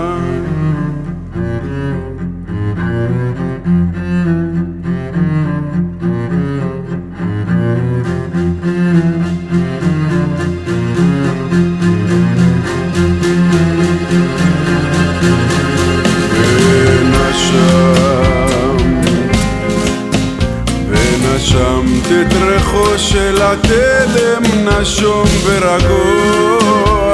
ונשמת 21.36 22.08
את 22.08 22.34
ריחו 22.34 22.98
של 22.98 23.42
התלם 23.42 24.44
נשום 24.68 25.25
ורגוע, 25.46 27.13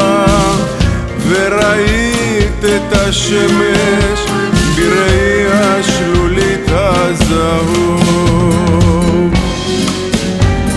וראית 1.28 2.64
את 2.64 2.98
השמש 2.98 4.20
בראי 4.76 5.46
השלולית 5.52 6.70
הזהוב. 6.70 8.12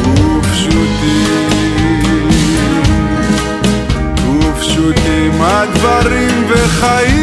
ופשוטים 0.02 1.48
ופשוטים 4.40 5.42
הדברים 5.42 6.46
וחיים 6.48 7.13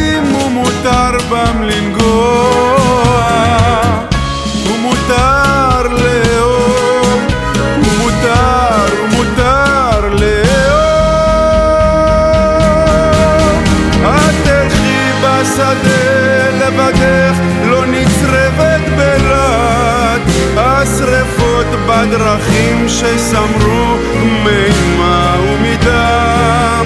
לבדך 17.01 17.39
לא 17.65 17.86
נצרבת 17.86 18.81
בלעד. 18.98 20.22
השרפות 20.58 21.65
בדרכים 21.88 22.89
שסמרו 22.89 23.98
מימה 24.43 25.36
ומדם. 25.41 26.86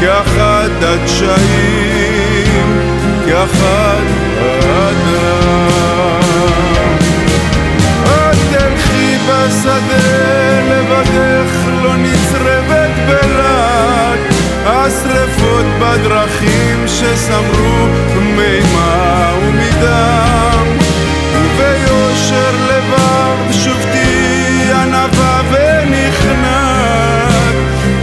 כאחד 0.00 0.70
הדשאים, 0.82 2.78
כאחד 3.26 4.27
נצרבת 12.48 12.90
בלעד 13.06 14.18
השרפות 14.66 15.64
בדרכים 15.80 16.84
שסמרו 16.86 17.86
מימה 18.36 19.32
ומדם 19.42 20.66
וביושר 21.34 22.50
לבב 22.68 23.52
שוב 23.52 23.76
תהי 23.92 24.72
ענווה 24.72 25.40
ונכנעת 25.50 26.78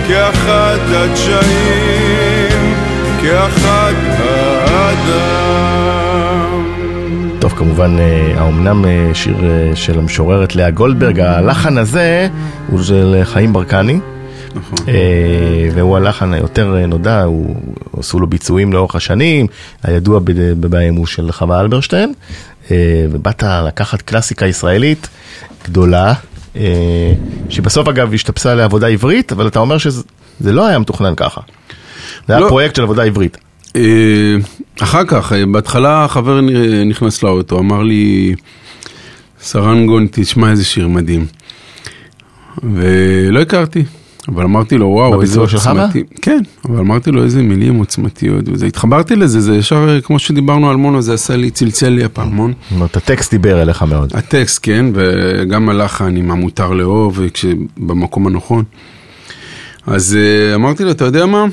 כאחד 0.08 0.78
הדשאים, 0.90 2.74
כאחד 3.22 3.94
האדם. 4.70 5.46
טוב, 7.40 7.54
כמובן, 7.54 8.00
אה, 8.00 8.34
האומנם 8.38 8.86
אה, 8.86 9.10
שיר 9.14 9.38
אה, 9.44 9.76
של 9.76 10.00
המשוררת 10.00 10.56
לאה 10.56 10.72
גולדברג, 10.72 11.20
הלחן 11.20 11.78
הזה 11.78 12.28
הוא 12.68 12.84
של 12.84 13.22
חיים 13.24 13.54
ברקני, 13.54 14.00
נכון. 14.56 14.78
אה, 14.88 15.70
והוא 15.74 15.98
הלחן 15.98 16.34
היותר 16.34 16.86
נודע, 16.88 17.24
הוא, 17.24 17.56
עשו 18.00 18.20
לו 18.20 18.28
ביצועים 18.28 18.74
לאורך 18.74 18.96
השנים, 18.96 19.48
הידוע 19.84 20.20
ב- 20.24 20.68
בהם 20.70 20.96
הוא 20.96 21.06
של 21.06 21.32
חווה 21.32 21.62
אלברשטיין, 21.62 22.14
אה, 22.72 23.06
ובאת 23.12 23.44
לקחת 23.68 24.02
קלאסיקה 24.02 24.46
ישראלית 24.46 25.08
גדולה, 25.66 26.14
אה, 26.56 27.14
שבסוף 27.50 27.88
אגב 27.88 28.14
השתפסה 28.14 28.56
לעבודה 28.56 28.88
עברית, 28.88 29.32
אבל 29.32 29.48
אתה 29.48 29.60
אומר 29.60 29.78
שזה 29.78 30.04
זה 30.40 30.52
לא 30.52 30.68
היה 30.68 30.80
מתוכנן 30.80 31.14
ככה. 31.16 31.42
זה 32.28 32.34
היה 32.34 32.40
לא. 32.40 32.48
פרויקט 32.50 32.76
של 32.76 32.84
עבודה 32.84 33.04
עברית. 33.04 33.38
אחר 34.82 35.06
כך, 35.08 35.32
בהתחלה 35.52 36.06
חבר 36.10 36.42
נכנס 36.86 37.24
לאוטו, 37.24 37.60
אמר 37.60 37.84
לי, 37.84 38.36
סרנגון, 39.42 40.08
תשמע 40.12 40.52
איזה 40.52 40.66
שיר 40.66 40.88
מדהים. 40.88 41.26
ולא 42.64 43.42
הכרתי, 43.42 43.84
אבל 44.28 44.44
אמרתי 44.44 44.78
לו, 44.78 44.88
וואו, 44.88 45.22
איזה? 45.22 45.40
עוצמתי. 45.40 46.04
כן, 46.22 46.40
אבל 46.66 46.80
אמרתי 46.80 47.12
לו, 47.12 47.24
איזה 47.24 47.42
מילים 47.42 47.76
עוצמתיות 47.76 48.50
וזה. 48.50 48.66
התחברתי 48.66 49.16
לזה, 49.16 49.42
זה 49.42 49.56
ישר, 49.56 50.02
כמו 50.02 50.20
שדיברנו 50.20 50.70
על 50.70 50.76
מונו, 50.76 51.02
זה 51.02 51.14
עשה 51.14 51.36
לי, 51.36 51.52
צלצל 51.52 51.90
לי 51.90 52.04
הפעמון. 52.04 52.54
זאת 52.70 52.76
אומרת, 52.76 52.98
הטקסט 52.98 53.32
דיבר 53.32 53.62
אליך 53.62 53.84
מאוד. 53.84 54.12
הטקסט, 54.16 54.60
כן, 54.64 54.86
וגם 54.94 55.70
הלחן 55.70 56.18
עם 56.18 56.32
המותר 56.32 56.74
לאהוב, 56.74 57.20
במקום 57.78 58.28
הנכון. 58.28 58.64
אז 59.88 60.18
אה, 60.20 60.56
אמרתי 60.56 60.84
לו, 60.84 60.92
אתה 60.92 61.06
יודע 61.06 61.26
מה? 61.26 61.46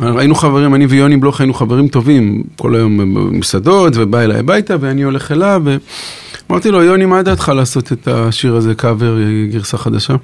היינו 0.00 0.34
חברים, 0.34 0.74
אני 0.74 0.86
ויוני 0.86 1.16
בלוך 1.16 1.40
היינו 1.40 1.54
חברים 1.54 1.88
טובים, 1.88 2.42
כל 2.56 2.74
היום 2.74 3.14
במסעדות, 3.14 3.92
ובא 3.96 4.20
אליי 4.20 4.38
הביתה, 4.38 4.76
ואני 4.80 5.02
הולך 5.02 5.32
אליו, 5.32 5.62
ואמרתי 5.64 6.70
לו, 6.70 6.82
יוני, 6.82 7.06
מה 7.06 7.22
דעתך 7.22 7.52
לעשות 7.56 7.92
את 7.92 8.08
השיר 8.08 8.56
הזה, 8.56 8.74
קאבר, 8.74 9.18
אה, 9.18 9.46
גרסה 9.50 9.78
חדשה? 9.78 10.14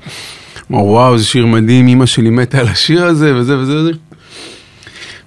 אמר, 0.71 0.85
וואו, 0.85 1.19
זה 1.19 1.25
שיר 1.25 1.47
מדהים, 1.47 1.89
אמא 1.89 2.07
שלי 2.07 2.31
מתה 2.31 2.59
על 2.59 2.69
השיר 2.69 3.05
הזה, 3.05 3.37
וזה 3.37 3.59
וזה 3.59 3.77
וזה. 3.77 3.91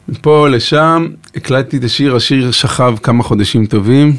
מפה 0.09 0.49
לשם, 0.49 1.07
הקלטתי 1.35 1.77
את 1.77 1.83
השיר, 1.83 2.15
השיר 2.15 2.51
שכב 2.51 2.95
כמה 3.03 3.23
חודשים 3.23 3.65
טובים, 3.65 4.15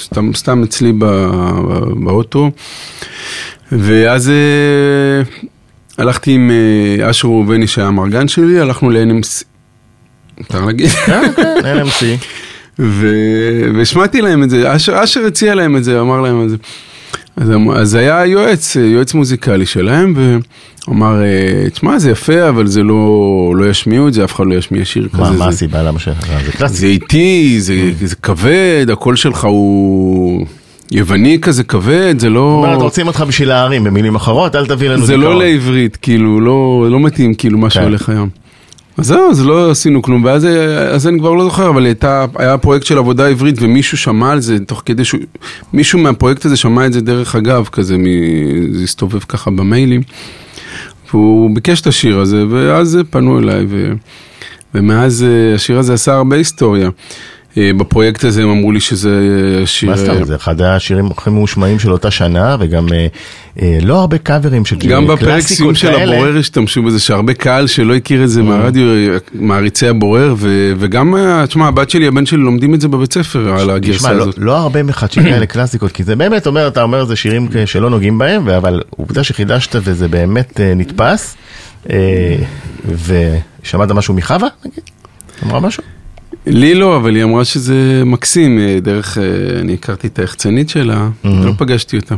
סתם, 0.00 0.30
סתם 0.34 0.62
אצלי 0.62 0.92
ב, 0.92 1.04
ב, 1.04 2.04
באוטו, 2.04 2.50
ואז 3.72 4.30
אה, 4.30 5.22
הלכתי 5.98 6.32
עם 6.32 6.50
אה, 6.50 7.10
אשר 7.10 7.28
ראובני 7.28 7.66
שהיה 7.66 7.86
המרגן 7.86 8.28
שלי, 8.28 8.60
הלכנו 8.60 8.90
ל-NMC, 8.90 9.44
מותר 10.38 10.64
להגיד? 10.64 10.88
כן, 10.88 11.32
כן, 11.36 11.82
NMC. 11.82 12.04
והשמעתי 13.74 14.20
להם 14.20 14.42
את 14.42 14.50
זה, 14.50 14.76
אשר, 14.76 15.04
אשר 15.04 15.26
הציע 15.26 15.54
להם 15.54 15.76
את 15.76 15.84
זה, 15.84 16.00
אמר 16.00 16.20
להם 16.20 16.44
את 16.44 16.50
זה. 16.50 16.56
אז, 17.40 17.50
אז 17.76 17.94
היה 17.94 18.26
יועץ, 18.26 18.76
יועץ 18.76 19.14
מוזיקלי 19.14 19.66
שלהם, 19.66 20.14
והוא 20.16 20.40
אמר, 20.96 21.22
אה, 21.22 21.70
תשמע, 21.70 21.98
זה 21.98 22.10
יפה, 22.10 22.48
אבל 22.48 22.66
זה 22.66 22.82
לא, 22.82 22.98
לא 23.56 23.70
ישמיעו 23.70 24.08
את 24.08 24.14
זה, 24.14 24.24
אף 24.24 24.34
אחד 24.34 24.44
לא 24.46 24.54
ישמיע 24.54 24.84
שיר 24.84 25.08
כזה. 25.12 25.22
מה 25.22 25.30
מה 25.30 25.36
זה- 25.36 25.44
הסיבה 25.48 25.82
למה 25.82 25.98
ש... 25.98 26.08
זה 26.46 26.52
קלאסי. 26.52 26.74
זה 26.74 26.86
איטי, 26.86 27.56
זה, 27.60 27.74
זה 28.04 28.14
כבד, 28.16 28.86
הקול 28.92 29.16
שלך 29.16 29.44
הוא 29.44 30.46
יווני 30.92 31.38
כזה 31.42 31.64
כבד, 31.64 32.14
זה 32.18 32.30
לא... 32.30 32.58
זאת 32.62 32.68
אומרת, 32.68 32.82
רוצים 32.82 33.06
אותך 33.06 33.24
בשביל 33.28 33.50
הערים, 33.50 33.84
במילים 33.84 34.14
אחרות, 34.14 34.56
אל 34.56 34.66
תביא 34.66 34.88
לנו 34.88 35.06
זה. 35.06 35.16
לא 35.16 35.38
לעברית, 35.38 35.96
כאילו, 35.96 36.40
לא, 36.40 36.86
לא 36.90 37.00
מתאים 37.00 37.34
כאילו 37.34 37.58
מה 37.58 37.70
כן. 37.70 37.74
שהולך 37.80 38.08
היום. 38.08 38.28
אז 38.98 39.06
זהו, 39.06 39.30
אז 39.30 39.46
לא 39.46 39.70
עשינו 39.70 40.02
כלום, 40.02 40.24
ואז 40.24 40.44
אז 40.90 41.06
אני 41.06 41.18
כבר 41.18 41.32
לא 41.32 41.44
זוכר, 41.44 41.70
אבל 41.70 41.84
הייתה, 41.84 42.26
היה 42.36 42.58
פרויקט 42.58 42.86
של 42.86 42.98
עבודה 42.98 43.28
עברית 43.28 43.54
ומישהו 43.60 43.98
שמע 43.98 44.32
על 44.32 44.40
זה 44.40 44.58
תוך 44.58 44.82
כדי 44.86 45.04
שהוא, 45.04 45.20
מישהו 45.72 45.98
מהפרויקט 45.98 46.44
הזה 46.44 46.56
שמע 46.56 46.86
את 46.86 46.92
זה 46.92 47.00
דרך 47.00 47.36
אגב, 47.36 47.68
כזה, 47.72 47.98
מ, 47.98 48.04
זה 48.72 48.84
הסתובב 48.84 49.18
ככה 49.18 49.50
במיילים, 49.50 50.02
והוא 51.10 51.54
ביקש 51.54 51.80
את 51.80 51.86
השיר 51.86 52.18
הזה, 52.20 52.44
ואז 52.50 52.98
פנו 53.10 53.38
אליי, 53.38 53.66
ו, 53.68 53.92
ומאז 54.74 55.24
אה, 55.28 55.54
השיר 55.54 55.78
הזה 55.78 55.94
עשה 55.94 56.14
הרבה 56.14 56.36
היסטוריה. 56.36 56.90
אה, 57.56 57.70
בפרויקט 57.78 58.24
הזה 58.24 58.42
הם 58.42 58.50
אמרו 58.50 58.72
לי 58.72 58.80
שזה 58.80 59.20
אה, 59.60 59.66
שיר... 59.66 59.90
מה 59.90 59.96
זאת 59.96 60.08
אומרת, 60.08 60.26
זה 60.26 60.36
אחד 60.36 60.60
השירים 60.60 61.06
הכי 61.06 61.30
ממושמעים 61.30 61.78
של 61.78 61.92
אותה 61.92 62.10
שנה, 62.10 62.56
וגם 62.60 62.88
אה, 62.92 63.78
לא 63.82 64.00
הרבה 64.00 64.18
קאברים 64.18 64.64
של 64.64 64.76
גם 64.76 65.04
בפרק 65.06 65.18
קלאסיקות 65.18 65.56
סיום 65.56 65.74
של 65.74 65.88
כאלה. 65.92 66.14
הבורר 66.14 66.38
השתמשו 66.38 66.82
בזה, 66.82 67.00
שהרבה 67.00 67.34
קהל 67.34 67.66
שלא 67.66 67.94
הכיר 67.94 68.24
את 68.24 68.28
זה 68.28 68.42
מהרדיו, 68.42 68.84
מעריצי 69.34 69.88
הבורר, 69.88 70.34
וגם, 70.78 71.14
תשמע, 71.48 71.66
הבת 71.66 71.90
שלי, 71.90 72.06
הבן 72.06 72.26
שלי 72.26 72.38
לומדים 72.38 72.74
את 72.74 72.80
זה 72.80 72.88
בבית 72.88 73.12
ספר, 73.12 73.52
על 73.60 73.70
הגרסה 73.70 74.12
לא, 74.12 74.22
הזאת. 74.22 74.34
לא 74.38 74.56
הרבה 74.56 74.82
מחדשים 74.82 75.22
כאלה 75.22 75.46
קלאסיקות, 75.46 75.92
כי 75.92 76.04
זה 76.04 76.16
באמת 76.16 76.46
אומר, 76.46 76.68
אתה 76.68 76.82
אומר, 76.82 77.04
זה 77.04 77.16
שירים 77.16 77.48
שלא 77.66 77.90
נוגעים 77.90 78.18
בהם, 78.18 78.48
אבל 78.48 78.82
עובדה 78.90 79.24
שחידשת 79.24 79.76
וזה 79.84 80.08
באמת 80.08 80.60
נתפס. 80.76 81.36
ושמעת 82.84 83.90
משהו 83.90 84.14
מחווה, 84.14 84.48
נגיד? 84.64 84.84
אמרה 85.44 85.60
משהו? 85.60 85.82
לי 86.48 86.74
לא, 86.74 86.96
אבל 86.96 87.14
היא 87.14 87.24
אמרה 87.24 87.44
שזה 87.44 88.02
מקסים, 88.06 88.58
אה, 88.58 88.78
דרך, 88.82 89.18
אה, 89.18 89.60
אני 89.60 89.74
הכרתי 89.74 90.06
את 90.06 90.18
היחצנית 90.18 90.68
שלה, 90.68 91.08
לא 91.24 91.52
פגשתי 91.58 91.96
אותה. 91.96 92.14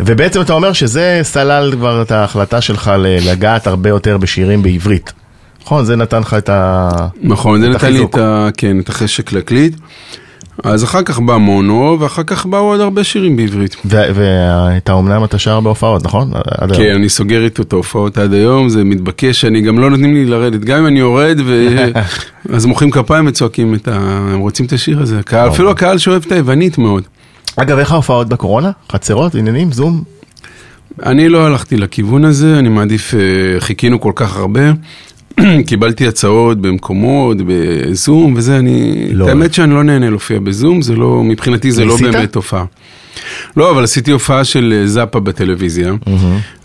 ובעצם 0.00 0.40
אתה 0.40 0.52
אומר 0.52 0.72
שזה 0.72 1.20
סלל 1.22 1.72
כבר 1.72 2.02
את 2.02 2.10
ההחלטה 2.10 2.60
שלך 2.60 2.92
לגעת 2.98 3.66
הרבה 3.66 3.88
יותר 3.88 4.18
בשירים 4.18 4.62
בעברית. 4.62 5.12
נכון, 5.62 5.84
זה 5.84 5.96
נתן 5.96 6.20
לך 6.20 6.34
את 6.34 6.48
ה... 6.48 6.88
נכון, 7.22 7.60
זה 7.60 7.68
נתן 7.68 7.86
לי 7.86 7.92
החיזוק. 7.92 8.14
את 8.14 8.20
ה... 8.20 8.48
כן, 8.56 8.80
את 8.80 8.88
החשק 8.88 9.32
להקליט. 9.32 9.76
אז 10.64 10.84
אחר 10.84 11.02
כך 11.02 11.18
בא 11.18 11.36
מונו, 11.36 11.96
ואחר 12.00 12.22
כך 12.22 12.46
באו 12.46 12.60
עוד 12.60 12.80
הרבה 12.80 13.04
שירים 13.04 13.36
בעברית. 13.36 13.76
ואת 13.84 14.88
האומנם 14.88 15.24
אתה 15.24 15.38
שר 15.38 15.60
בהופעות, 15.60 16.04
נכון? 16.04 16.30
עד 16.58 16.72
היום. 16.72 16.82
כן, 16.82 16.94
אני 16.94 17.08
סוגר 17.08 17.44
איתו 17.44 17.62
את 17.62 17.72
ההופעות 17.72 18.18
עד 18.18 18.32
היום, 18.32 18.68
זה 18.68 18.84
מתבקש, 18.84 19.44
אני 19.44 19.60
גם 19.60 19.78
לא 19.78 19.90
נותנים 19.90 20.14
לי 20.14 20.24
לרדת, 20.24 20.60
גם 20.60 20.78
אם 20.78 20.86
אני 20.86 20.98
יורד, 20.98 21.40
ו... 21.44 21.76
אז 22.54 22.66
מוחאים 22.66 22.90
כפיים 22.90 23.26
וצועקים 23.26 23.74
את 23.74 23.88
ה... 23.88 23.94
הם 24.32 24.38
רוצים 24.38 24.66
את 24.66 24.72
השיר 24.72 25.00
הזה, 25.02 25.18
הקהל, 25.18 25.48
אפילו 25.48 25.70
הקהל 25.70 25.98
שאוהב 25.98 26.22
את 26.26 26.32
היוונית 26.32 26.78
מאוד. 26.78 27.02
אגב, 27.56 27.78
איך 27.78 27.92
ההופעות 27.92 28.28
בקורונה? 28.28 28.70
חצרות, 28.92 29.34
עניינים, 29.34 29.72
זום? 29.72 30.02
אני 31.06 31.28
לא 31.28 31.46
הלכתי 31.46 31.76
לכיוון 31.76 32.24
הזה, 32.24 32.58
אני 32.58 32.68
מעדיף, 32.68 33.14
אה, 33.14 33.20
חיכינו 33.60 34.00
כל 34.00 34.12
כך 34.14 34.36
הרבה, 34.36 34.60
קיבלתי 35.66 36.06
הצעות 36.06 36.60
במקומות, 36.60 37.36
בזום 37.46 38.34
וזה, 38.36 38.58
אני, 38.58 39.08
לא. 39.12 39.24
את 39.24 39.28
האמת 39.28 39.54
שאני 39.54 39.74
לא 39.74 39.84
נהנה 39.84 40.10
להופיע 40.10 40.38
בזום, 40.38 40.82
זה 40.82 40.96
לא, 40.96 41.22
מבחינתי 41.24 41.72
זה 41.72 41.84
לא? 41.84 41.96
באמת 42.02 42.34
הופעה. 42.34 42.64
לא, 43.56 43.70
אבל 43.70 43.84
עשיתי 43.84 44.10
הופעה 44.10 44.44
של 44.44 44.74
אה, 44.76 44.86
זאפה 44.86 45.20
בטלוויזיה, 45.20 45.94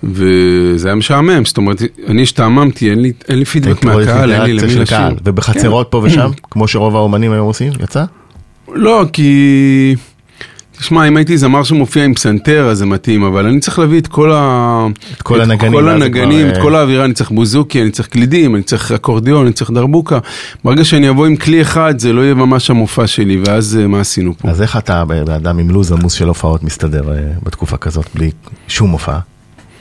וזה 0.04 0.88
היה 0.88 0.96
משעמם, 0.96 1.46
זאת 1.46 1.58
אומרת, 1.58 1.82
אני 2.08 2.22
השתעממתי, 2.22 2.90
אין 2.90 3.02
לי, 3.02 3.12
אין 3.30 3.40
לי 3.40 3.46
פידבק 3.46 3.84
מהקהל, 3.84 4.32
אין 4.32 4.42
לי 4.42 4.54
למי 4.54 4.76
לשיר. 4.76 4.98
ובחצרות 5.24 5.88
פה 5.90 6.02
ושם, 6.04 6.32
כמו 6.52 6.68
שרוב 6.68 6.96
האומנים 6.96 7.32
היום 7.32 7.48
עושים, 7.48 7.74
יצא? 7.84 8.04
לא, 8.74 9.06
כי... 9.14 9.96
תשמע, 10.82 11.08
אם 11.08 11.18
הייתי 11.18 11.38
זמר 11.38 11.64
שמופיע 11.64 12.04
עם 12.04 12.14
פסנתר, 12.14 12.68
אז 12.70 12.78
זה 12.78 12.86
מתאים, 12.86 13.24
אבל 13.24 13.46
אני 13.46 13.60
צריך 13.60 13.80
להביא 13.80 14.00
את 14.00 14.08
כל 14.08 14.32
ה... 14.34 14.88
את 15.18 15.22
כל 15.22 15.42
הנגנים, 15.42 15.74
כל 15.74 15.90
הנגנים, 15.90 16.42
כבר, 16.42 16.52
את 16.52 16.58
אה, 16.58 16.62
כל 16.62 16.76
האווירה, 16.76 17.06
אני 17.06 17.14
צריך 17.14 17.32
בוזוקי, 17.32 17.82
אני 17.82 17.92
צריך 17.92 18.08
קלידים, 18.08 18.56
אני 18.56 18.64
צריך 18.64 18.92
אקורדיון, 18.92 19.46
אני 19.46 19.54
צריך 19.54 19.72
דרבוקה. 19.72 20.20
ברגע 20.64 20.84
שאני 20.84 21.10
אבוא 21.10 21.26
עם 21.26 21.36
כלי 21.36 21.62
אחד, 21.62 22.00
זה 22.00 22.14
לא 22.14 22.22
יהיה 22.22 22.34
ממש 22.34 22.70
המופע 22.70 23.08
שלי, 23.08 23.42
ואז 23.46 23.80
אה, 23.82 23.88
מה 23.88 24.00
עשינו 24.00 24.34
פה? 24.38 24.50
אז 24.50 24.62
איך 24.62 24.78
אתה, 24.78 25.04
אדם 25.36 25.60
עם 25.60 25.70
לו"ז 25.70 25.92
עמוס 25.92 26.14
של 26.14 26.28
הופעות, 26.28 26.64
מסתדר 26.64 27.12
אה, 27.12 27.18
בתקופה 27.44 27.78
כזאת, 27.78 28.06
בלי 28.16 28.32
שום 28.68 28.90
הופעה? 28.90 29.20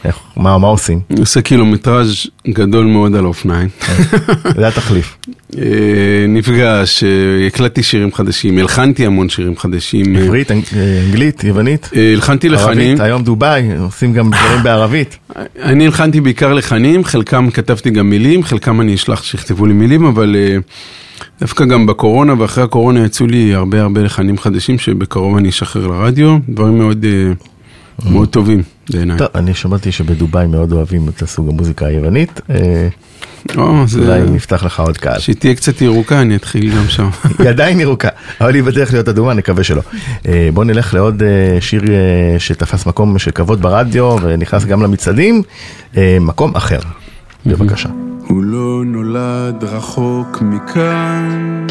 איך, 0.05 0.17
מה, 0.37 0.59
מה 0.59 0.67
עושים? 0.67 1.01
אני 1.11 1.21
עושה 1.21 1.43
קילומטראז' 1.43 2.15
גדול 2.49 2.87
מאוד 2.87 3.15
על 3.15 3.25
האופניים. 3.25 3.69
זה 4.57 4.69
התחליף. 4.69 5.17
אה, 5.59 5.63
נפגש, 6.29 7.05
אה, 7.05 7.09
הקלטתי 7.47 7.83
שירים 7.83 8.13
חדשים, 8.15 8.59
הלחנתי 8.59 9.07
המון 9.07 9.29
שירים 9.29 9.57
חדשים. 9.57 10.17
אה, 10.17 10.23
עברית, 10.23 10.51
אנג- 10.51 10.75
אנגלית, 11.07 11.45
יוונית, 11.45 11.91
הלחנתי 12.15 12.49
לחנים. 12.49 12.79
ערבית, 12.89 13.01
היום 13.01 13.23
דובאי, 13.23 13.77
עושים 13.79 14.13
גם 14.13 14.31
דברים 14.31 14.63
בערבית. 14.63 15.19
אני 15.63 15.87
הלחנתי 15.87 16.21
בעיקר 16.21 16.53
לחנים, 16.53 17.05
חלקם 17.05 17.51
כתבתי 17.51 17.91
גם 17.91 18.11
מילים, 18.11 18.43
חלקם 18.43 18.81
אני 18.81 18.95
אשלח 18.95 19.23
שיכתבו 19.23 19.67
לי 19.67 19.73
מילים, 19.75 20.05
אבל 20.05 20.37
דווקא 21.41 21.65
גם 21.65 21.87
בקורונה 21.87 22.35
ואחרי 22.39 22.65
הקורונה 22.65 23.05
יצאו 23.05 23.27
לי 23.27 23.55
הרבה 23.55 23.81
הרבה 23.83 24.01
לחנים 24.03 24.39
חדשים 24.39 24.79
שבקרוב 24.79 25.37
אני 25.37 25.49
אשחרר 25.49 25.87
לרדיו, 25.87 26.39
דברים 26.49 26.79
מאוד, 26.79 27.05
מאוד 28.11 28.29
טובים 28.29 28.63
בעיניי. 28.93 29.19
טוב, 29.19 29.29
אני 29.35 29.55
שמעתי 29.55 29.93
שבדובאי 29.93 30.47
מאוד 30.47 30.73
אוהבים 30.73 31.09
את 31.09 31.23
הסוג 31.23 31.49
המוזיקה 31.49 31.87
היוונית, 31.87 32.41
אה, 32.51 32.89
או, 33.57 33.87
זה- 33.87 34.01
אולי 34.01 34.31
נפתח 34.31 34.65
לך 34.65 34.81
עוד 34.81 34.99
קהל. 34.99 35.19
שהיא 35.19 35.37
תהיה 35.37 35.55
קצת 35.55 35.81
ירוקה, 35.83 36.21
אני 36.21 36.37
אתחיל 36.37 36.77
גם 36.77 36.89
שם. 36.89 37.09
היא 37.39 37.49
עדיין 37.49 37.81
ירוקה, 37.81 38.09
אבל 38.41 38.55
היא 38.55 38.63
בדרך 38.63 38.93
להיות 38.93 39.09
אדומה, 39.09 39.35
נקווה 39.35 39.65
שלא. 39.65 39.83
אה, 40.29 40.49
בוא 40.55 40.65
נלך 40.65 40.95
לעוד 40.95 41.23
אה, 41.23 41.29
שיר 41.61 41.83
שתפס 42.39 42.87
מקום 42.87 43.19
של 43.19 43.31
כבוד 43.31 43.63
ברדיו 43.63 44.17
ונכנס 44.23 44.65
גם 44.65 44.83
למצעדים, 44.83 45.43
מקום 46.21 46.57
אחר. 46.57 46.79
בבקשה. 47.47 47.89
הוא 48.27 48.43
לא 48.43 48.83
נולד 48.87 49.65
רחוק 49.65 50.43
מכאן, 50.43 51.67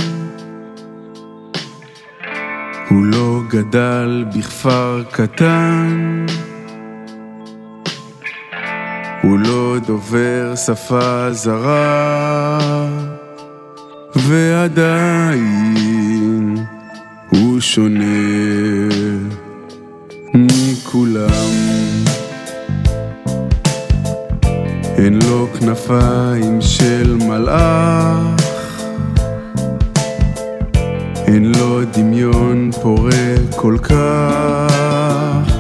הוא 2.90 3.06
לא 3.06 3.40
גדל 3.50 4.26
בכפר 4.38 5.04
קטן, 5.12 6.26
הוא 9.22 9.40
לא 9.40 9.76
דובר 9.86 10.54
שפה 10.56 11.32
זרה, 11.32 12.60
ועדיין 14.16 15.76
הוא 17.30 17.60
שונה 17.60 18.90
מכולם. 20.34 21.30
אין 24.98 25.20
לו 25.28 25.48
כנפיים 25.60 26.62
של 26.62 27.18
מלאך, 27.28 28.82
אין 31.28 31.52
לו 31.58 31.82
דמיון 31.94 32.72
פורה 32.82 33.36
כל 33.56 33.78
כך, 33.84 35.54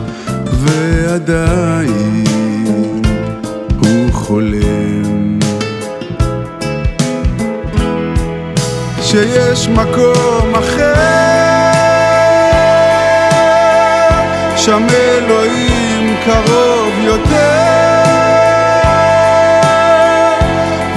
ועדיין 0.51 2.18
שיש 9.11 9.67
מקום 9.67 10.55
אחר, 10.55 10.93
שם 14.55 14.87
אלוהים 14.93 16.15
קרוב 16.25 16.93
יותר, 16.99 17.29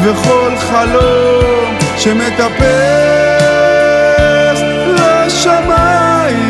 וכל 0.03 0.51
חלום 0.59 1.79
שמטפס 1.97 2.63
לשמיים 5.27 6.45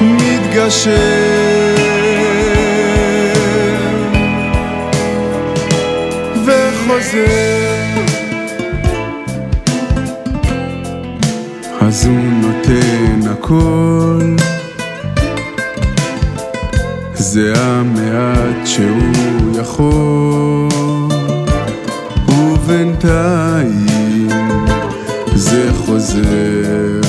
מתגשם. 0.00 0.90
וחוזר. 6.46 7.57
אז 11.88 12.06
הוא 12.06 12.16
נותן 12.18 13.20
הכל, 13.30 14.36
זה 17.14 17.52
המעט 17.56 18.66
שהוא 18.66 19.58
יכול, 19.60 20.68
ובינתיים 22.28 23.88
זה 25.34 25.70
חוזר. 25.76 27.07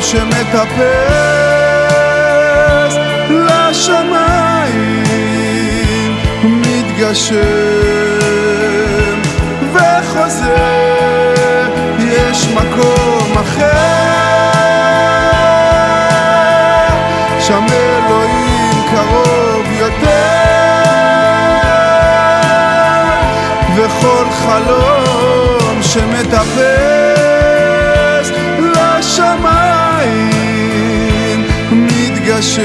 שמטפס 0.00 0.80
לשמיים 3.30 5.04
מתגשם 6.42 7.36
וחוזר, 9.72 10.54
יש 11.98 12.48
מקום 12.48 13.38
אחר, 13.38 13.70
שם 17.40 17.66
אלוהים 17.72 18.82
קרוב 18.90 19.66
יותר, 19.72 20.10
וכל 23.74 24.24
חלום 24.30 25.82
שמטפס 25.82 26.69
מתגשם 32.40 32.62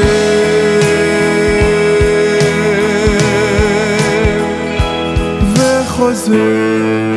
וחוזר. 5.55 7.14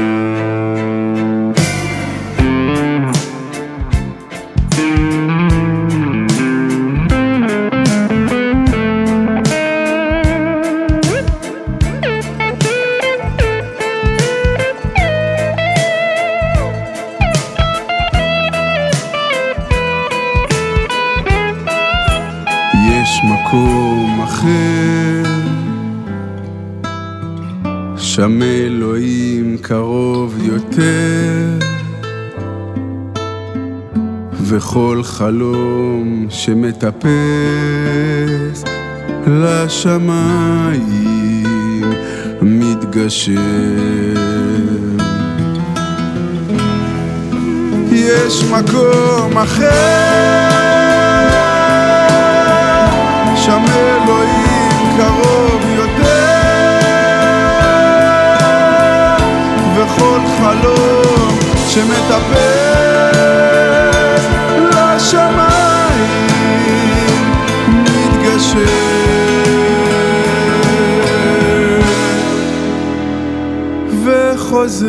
שם 28.18 28.42
אלוהים 28.42 29.56
קרוב 29.62 30.34
יותר, 30.42 31.66
וכל 34.32 35.00
חלום 35.04 36.26
שמטפס 36.30 37.04
לשמיים 39.26 40.74
מתגשם. 42.42 43.34
יש 47.92 48.44
מקום 48.44 49.38
אחר, 49.38 49.68
שם 53.36 53.64
אלוהים 53.76 54.96
קרוב 54.96 55.57
וכל 59.96 60.20
חלום 60.38 61.38
שמטפס 61.68 63.08
לשמיים 64.74 66.18
מתגשם 67.72 68.58
וחוזר. 74.04 74.86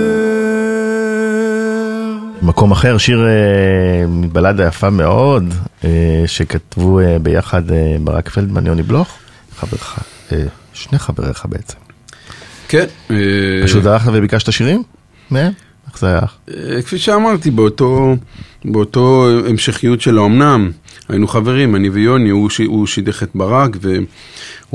מקום 2.42 2.72
אחר, 2.72 2.98
שיר 2.98 3.28
אה, 3.28 4.08
מבלדה 4.08 4.68
יפה 4.68 4.90
מאוד, 4.90 5.54
אה, 5.84 6.24
שכתבו 6.26 7.00
אה, 7.00 7.20
ביחד 7.20 7.72
אה, 7.72 7.96
ברק 8.04 8.30
פלדמן, 8.30 8.66
יוני 8.68 8.84
בלוך, 8.84 9.18
חברך, 9.60 10.00
אה, 10.32 10.44
שני 10.74 11.00
חבריך 11.00 11.46
בעצם. 11.50 11.88
כן. 12.70 12.86
אה, 13.12 13.16
פשוט 13.64 13.86
הלכת 13.86 14.12
וביקשת 14.14 14.52
שירים? 14.52 14.84
מהם? 15.32 15.52
איך 15.88 16.00
זה 16.00 16.08
היה? 16.08 16.20
אה, 16.20 16.82
כפי 16.82 16.98
שאמרתי, 16.98 17.52
באותו, 17.52 18.16
באותו 18.66 19.28
המשכיות 19.50 20.02
של 20.02 20.18
האומנם, 20.18 20.72
היינו 21.10 21.28
חברים, 21.28 21.76
אני 21.76 21.90
ויוני, 21.90 22.30
הוא, 22.30 22.50
ש- 22.50 22.62
הוא 22.62 22.88
שידך 22.88 23.24
את 23.24 23.30
ברק, 23.36 23.78
והוא 23.82 24.00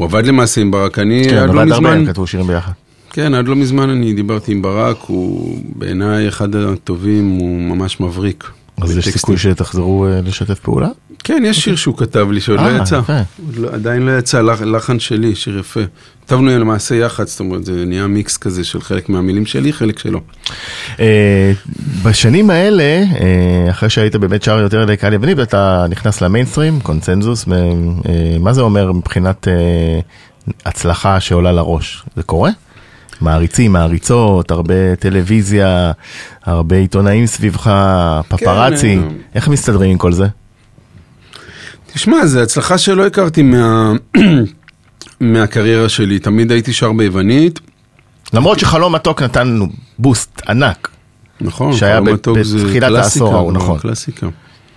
עבד 0.05 0.27
למעשה 0.27 0.61
עם 0.61 0.71
ברק. 0.71 0.99
אני 0.99 1.25
כן, 1.31 1.37
עד 1.37 1.55
לא 1.55 1.65
מזמן, 1.65 1.87
ארבל 1.99 2.07
כתבו 2.07 2.27
שירים 2.27 2.47
ביחד. 2.47 2.73
כן, 3.11 3.35
עד 3.35 3.49
לא 3.49 3.57
מזמן 3.57 3.91
אני 3.91 4.13
דיברתי 4.13 4.53
עם 4.53 4.63
ברק, 4.63 4.97
הוא 5.07 5.59
בעיניי 5.77 6.29
אחד 6.29 6.57
הטובים, 6.57 7.29
הוא 7.29 7.61
ממש 7.77 8.01
מבריק. 8.01 8.45
אז 8.83 8.97
יש. 8.99 9.09
סיכוי 9.09 9.39
שתחזרו 9.39 10.07
אה, 10.07 10.21
לשתף 10.25 10.59
פעולה? 10.59 10.89
כן, 11.25 11.43
יש 11.47 11.61
שיר 11.61 11.77
שהוא 11.77 11.97
כתב 11.99 12.27
לי 12.31 12.41
שעוד 12.41 12.59
אה, 12.59 12.73
לא 12.79 12.83
יצא. 12.83 12.97
יפה. 12.97 13.13
עוד 13.47 13.57
לא- 13.57 13.69
עדיין 13.73 14.03
לא 14.03 14.19
יצא, 14.19 14.41
לח- 14.41 14.61
לחן 14.63 14.99
שלי, 14.99 15.35
שיר 15.35 15.59
יפה. 15.59 15.81
כתבנו 16.27 16.51
למעשה 16.59 16.95
יחד, 16.95 17.27
זאת 17.27 17.41
אומרת, 17.41 17.65
זה 17.65 17.85
נהיה 17.87 18.07
מיקס 18.07 18.37
כזה 18.37 18.65
של 18.65 18.81
חלק 18.81 19.09
מהמילים 19.09 19.47
שלי, 19.47 19.73
חלק 19.73 19.99
שלו. 19.99 20.21
אה, 21.01 21.53
בשנים 22.05 22.51
האלה, 22.51 22.83
אה, 22.83 23.71
אחרי 23.71 23.91
שהיית 23.91 24.17
באמת 24.17 24.43
שר 24.43 24.59
יותר 24.59 24.85
לקהל 24.85 25.13
יווני, 25.13 25.35
ואתה 25.35 25.87
נכנס 25.91 26.21
למיינסטרים, 26.21 26.81
קונצנזוס, 26.81 27.45
אה, 27.53 27.57
אה, 27.57 27.71
מה 28.41 28.53
זה 28.53 28.61
אומר 28.61 28.93
מבחינת 28.93 29.49
אה, 29.49 30.01
הצלחה 30.67 31.21
שעולה 31.21 31.53
לראש? 31.53 32.05
זה 32.17 32.23
קורה? 32.23 32.51
מעריצים, 33.21 33.73
מעריצות, 33.73 34.51
הרבה 34.51 34.97
טלוויזיה, 34.99 35.93
הרבה 36.45 36.77
עיתונאים 36.77 37.27
סביבך, 37.27 37.71
פפראצי. 38.29 38.97
אה. 38.99 39.03
איך 39.35 39.49
מסתדרים 39.49 39.91
עם 39.91 39.99
כל 39.99 40.13
זה? 40.13 40.27
תשמע, 41.95 42.27
זו 42.27 42.41
הצלחה 42.41 42.79
שלא 42.79 43.07
הכרתי 43.07 43.43
מה... 43.43 43.93
מהקריירה 45.21 45.89
שלי. 45.89 46.19
תמיד 46.19 46.53
הייתי 46.53 46.73
שר 46.73 46.93
ביוונית, 46.93 47.61
למרות 48.33 48.59
שחלום 48.59 48.95
מתוק 48.95 49.23
נתן 49.23 49.49
לנו 49.49 49.67
בוסט 49.99 50.43
ענק, 50.49 50.89
נכון, 51.41 51.73
שהיה 51.73 51.95
חלום 51.95 52.07
ב- 52.07 52.13
מתוק 52.13 52.39
זה 52.43 52.59
בתחילת 52.59 52.89
קלאסיקה, 52.89 53.25
העשור 53.25 53.35
ההוא, 53.35 53.51
כבר, 53.51 53.59
נכון. 53.59 53.79
קלאסיקה. 53.79 54.27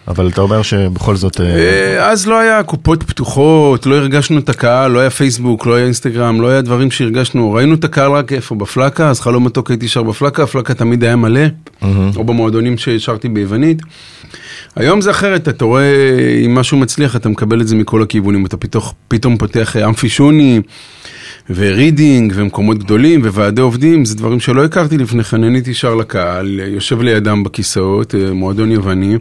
אבל 0.08 0.28
אתה 0.28 0.42
אומר 0.42 0.62
שבכל 0.62 1.16
זאת... 1.16 1.42
אה, 1.42 1.46
אה, 1.46 2.10
אז 2.12 2.28
לא 2.28 2.40
היה 2.40 2.64
קופות 2.64 3.04
פתוחות, 3.04 3.86
לא 3.86 3.96
הרגשנו 3.96 4.40
את 4.40 4.50
הקהל, 4.50 4.92
לא 4.92 5.00
היה 5.00 5.10
פייסבוק, 5.10 5.66
לא 5.66 5.76
היה 5.76 5.86
אינסטגרם, 5.86 6.42
לא 6.42 6.48
היה 6.48 6.62
דברים 6.62 6.92
שהרגשנו, 6.92 7.54
ראינו 7.54 7.76
את 7.76 7.84
הקהל 7.84 8.12
רק 8.12 8.34
איפה, 8.34 8.56
בפלקה, 8.56 9.10
אז 9.10 9.20
חלום 9.20 9.46
מתוק 9.46 9.72
הייתי 9.72 9.88
שר 9.88 10.04
בפלקה, 10.04 10.44
הפלקה 10.44 10.74
תמיד 10.74 11.04
היה 11.04 11.16
מלא, 11.16 11.42
או 12.16 12.24
במועדונים 12.24 12.78
ששרתי 12.78 13.30
ביוונית. 13.30 13.82
היום 14.78 15.02
זה 15.02 15.12
אחרת, 15.12 15.50
אתה 15.50 15.66
רואה 15.66 16.18
אם 16.46 16.56
משהו 16.56 16.78
מצליח, 16.78 17.16
אתה 17.16 17.30
מקבל 17.30 17.62
את 17.62 17.68
זה 17.68 17.76
מכל 17.76 18.02
הכיוונים, 18.02 18.46
אתה 18.46 18.58
פתאום, 18.58 18.84
פתאום 19.08 19.38
פותח 19.38 19.76
אה, 19.76 19.88
אמפי 19.88 20.10
שוני, 20.10 20.62
ו 21.50 21.60
רידינג, 21.60 22.34
ומקומות 22.36 22.78
גדולים, 22.78 23.22
וועדי 23.22 23.62
עובדים, 23.62 24.06
זה 24.06 24.16
דברים 24.16 24.40
שלא 24.40 24.66
הכרתי 24.66 24.98
לפני 24.98 25.24
כן, 25.24 25.44
אני 25.44 25.58
הייתי 25.58 25.74
שר 25.74 25.96
לקהל, 25.96 26.60
יושב 26.60 27.02
לידם 27.02 27.44
בכיסאות, 27.44 28.16
אה, 28.16 28.34
מועדון 28.34 28.72
יווני, 28.72 29.18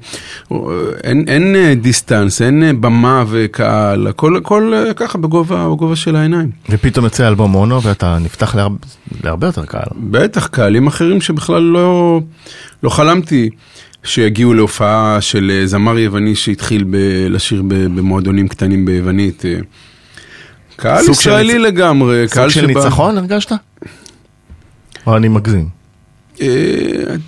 אה, 0.52 0.58
אין, 1.04 1.24
אין 1.28 1.74
distance, 1.80 2.42
אין 2.42 2.80
במה 2.80 3.24
וקהל, 3.28 4.06
הכל, 4.06 4.36
הכל 4.36 4.72
ככה 4.96 5.18
בגובה, 5.18 5.68
בגובה 5.68 5.96
של 5.96 6.16
העיניים. 6.16 6.50
ופתאום 6.70 7.04
יוצא 7.04 7.28
אלבום 7.28 7.50
מונו 7.50 7.82
ואתה 7.82 8.18
נפתח 8.20 8.54
להרבה, 8.54 8.76
להרבה 9.24 9.46
יותר 9.46 9.64
קהל. 9.64 9.88
בטח, 9.96 10.46
קהלים 10.46 10.86
אחרים 10.86 11.20
שבכלל 11.20 11.62
לא, 11.62 12.20
לא 12.82 12.90
חלמתי 12.90 13.50
שיגיעו 14.06 14.54
להופעה 14.54 15.18
של 15.20 15.52
אה, 15.54 15.66
זמר 15.66 15.98
יווני 15.98 16.34
שהתחיל 16.34 16.84
ב- 16.90 16.96
לשיר 17.30 17.62
ב- 17.68 17.74
במועדונים 17.98 18.48
קטנים 18.48 18.84
ביוונית. 18.84 19.44
אה. 19.44 19.54
קהל 20.76 21.04
סוג 21.04 21.14
של 21.14 21.20
ישראלי 21.20 21.52
ניצ- 21.54 21.58
לגמרי, 21.58 22.24
סוג 22.28 22.34
קהל 22.34 22.50
של 22.50 22.66
ניצחון 22.66 23.18
הרגשת? 23.18 23.52
או 25.06 25.16
אני 25.16 25.28
מגזים? 25.28 25.68
אה, 26.40 26.46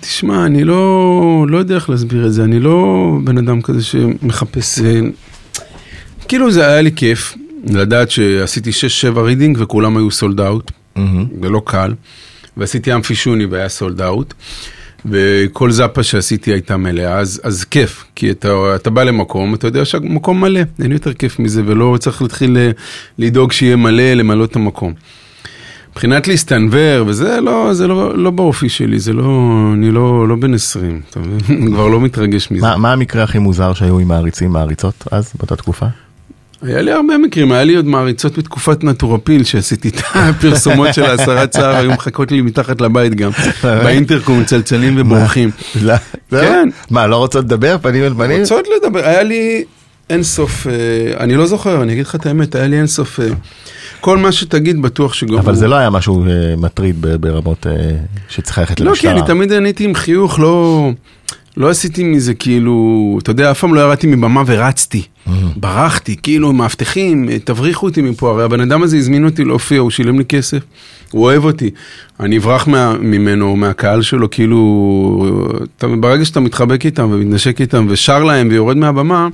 תשמע, 0.01 0.45
אני 0.45 0.63
לא, 0.63 1.21
לא 1.49 1.57
יודע 1.57 1.75
איך 1.75 1.89
להסביר 1.89 2.27
את 2.27 2.33
זה, 2.33 2.43
אני 2.43 2.59
לא 2.59 3.07
בן 3.23 3.37
אדם 3.37 3.61
כזה 3.61 3.83
שמחפש... 3.83 4.79
אה, 4.79 4.99
כאילו 6.27 6.51
זה 6.51 6.67
היה 6.67 6.81
לי 6.81 6.91
כיף 6.95 7.35
לדעת 7.67 8.11
שעשיתי 8.11 8.69
6-7 9.15 9.19
רידינג 9.19 9.57
וכולם 9.61 9.97
היו 9.97 10.11
sold 10.11 10.39
out. 10.41 10.71
מהמם. 10.95 11.25
זה 11.41 11.49
לא 11.49 11.61
קל, 11.65 11.93
ועשיתי 12.57 12.93
אמפי 12.93 13.15
שוני 13.15 13.45
והיה 13.45 13.69
sold 13.69 14.01
out, 14.01 14.33
וכל 15.05 15.71
זאפה 15.71 16.03
שעשיתי 16.03 16.51
הייתה 16.51 16.77
מלאה, 16.77 17.19
אז, 17.19 17.41
אז 17.43 17.63
כיף, 17.63 18.05
כי 18.15 18.31
אתה, 18.31 18.75
אתה 18.75 18.89
בא 18.89 19.03
למקום, 19.03 19.53
אתה 19.53 19.67
יודע 19.67 19.85
שהמקום 19.85 20.41
מלא, 20.41 20.61
אין 20.83 20.91
יותר 20.91 21.13
כיף 21.13 21.39
מזה, 21.39 21.61
ולא 21.65 21.97
צריך 21.99 22.21
להתחיל 22.21 22.57
אה, 22.57 22.71
לדאוג 23.17 23.51
שיהיה 23.51 23.75
מלא, 23.75 24.13
למלא 24.13 24.43
את 24.43 24.55
המקום. 24.55 24.93
מבחינת 25.91 26.27
להסתנוור, 26.27 27.07
וזה 27.07 27.41
לא, 27.41 27.73
זה 27.73 27.87
לא, 27.87 28.17
לא 28.17 28.31
באופי 28.31 28.69
שלי, 28.69 28.99
זה 28.99 29.13
לא, 29.13 29.51
אני 29.73 29.91
לא, 29.91 30.27
לא 30.27 30.35
בן 30.35 30.53
20, 30.53 31.01
אתה 31.09 31.19
מבין? 31.19 31.67
כבר 31.73 31.87
לא 31.87 32.01
מתרגש 32.01 32.51
מזה. 32.51 32.61
מה 32.61 32.77
מה 32.77 32.93
המקרה 32.93 33.23
הכי 33.23 33.39
מוזר 33.39 33.73
שהיו 33.73 33.99
עם 33.99 34.07
מעריצים, 34.07 34.51
מעריצות 34.51 35.07
אז, 35.11 35.33
באותה 35.37 35.55
תקופה? 35.55 35.85
היה 36.61 36.81
לי 36.81 36.91
הרבה 36.91 37.17
מקרים, 37.17 37.51
היה 37.51 37.63
לי 37.63 37.75
עוד 37.75 37.85
מעריצות 37.85 38.37
בתקופת 38.37 38.83
נטורפיל 38.83 39.43
שעשיתי 39.43 39.89
את 39.89 40.01
הפרסומות 40.13 40.93
של 40.93 41.03
ההסרת 41.03 41.53
שיער, 41.53 41.75
היו 41.75 41.91
מחכות 41.91 42.31
לי 42.31 42.41
מתחת 42.41 42.81
לבית 42.81 43.15
גם, 43.15 43.31
באינטרקום 43.63 44.39
מצלצלים 44.39 44.95
ובורחים. 44.97 45.51
לא, 45.81 45.93
זהו? 46.31 46.41
כן. 46.41 46.69
מה, 46.89 47.07
לא 47.07 47.15
רוצות 47.15 47.45
לדבר 47.45 47.77
פנים 47.81 48.03
אל 48.03 48.13
פנים? 48.13 48.41
רוצות 48.41 48.65
לדבר, 48.77 48.99
היה 49.05 49.23
לי 49.23 49.63
אין 50.09 50.23
סוף, 50.23 50.67
אה, 50.67 50.73
אני 51.19 51.35
לא 51.35 51.45
זוכר, 51.45 51.83
אני 51.83 51.93
אגיד 51.93 52.05
לך 52.05 52.15
את 52.15 52.25
האמת, 52.25 52.55
היה 52.55 52.67
לי 52.67 52.77
אין 52.77 52.87
סוף, 52.87 53.19
אה, 53.19 53.25
כל 54.01 54.17
מה 54.17 54.31
שתגיד 54.31 54.81
בטוח 54.81 55.13
שגם... 55.13 55.37
אבל 55.37 55.55
זה 55.55 55.67
לא 55.67 55.75
היה 55.75 55.89
משהו 55.89 56.23
אה, 56.23 56.55
מטריד 56.57 56.95
ברמות 57.01 57.65
שצריך 58.29 58.57
ללכת 58.57 58.79
לא, 58.79 58.85
כי 58.85 58.89
למשטרה. 58.89 59.11
אני 59.11 59.21
תמיד 59.21 59.53
עניתי 59.53 59.83
עם 59.83 59.95
חיוך, 59.95 60.39
לא... 60.39 60.91
לא 61.59 61.69
עשיתי 61.69 62.03
מזה 62.03 62.33
כאילו, 62.33 63.17
אתה 63.21 63.31
יודע, 63.31 63.51
אף 63.51 63.59
פעם 63.59 63.73
לא 63.73 63.79
ירדתי 63.79 64.07
מבמה 64.07 64.43
ורצתי. 64.45 65.03
ברחתי, 65.55 66.15
כאילו, 66.23 66.53
מאבטחים, 66.53 67.29
תבריחו 67.43 67.85
אותי 67.85 68.01
מפה, 68.01 68.31
הרי 68.31 68.43
הבן 68.43 68.61
אדם 68.61 68.83
הזה 68.83 68.97
הזמין 68.97 69.25
אותי 69.25 69.45
להופיע, 69.45 69.79
הוא 69.79 69.91
שילם 69.91 70.19
לי 70.19 70.25
כסף, 70.25 70.59
הוא 71.11 71.23
אוהב 71.23 71.45
אותי. 71.45 71.69
אני 72.19 72.37
אברח 72.37 72.67
מה, 72.67 72.93
ממנו, 72.99 73.55
מהקהל 73.55 74.01
שלו, 74.01 74.29
כאילו, 74.29 75.57
אתה, 75.77 75.87
ברגע 75.87 76.25
שאתה 76.25 76.39
מתחבק 76.39 76.85
איתם 76.85 77.09
ומתנשק 77.11 77.61
איתם 77.61 77.85
ושר 77.89 78.23
להם 78.23 78.47
ויורד 78.51 78.77
מהבמה, 78.77 79.27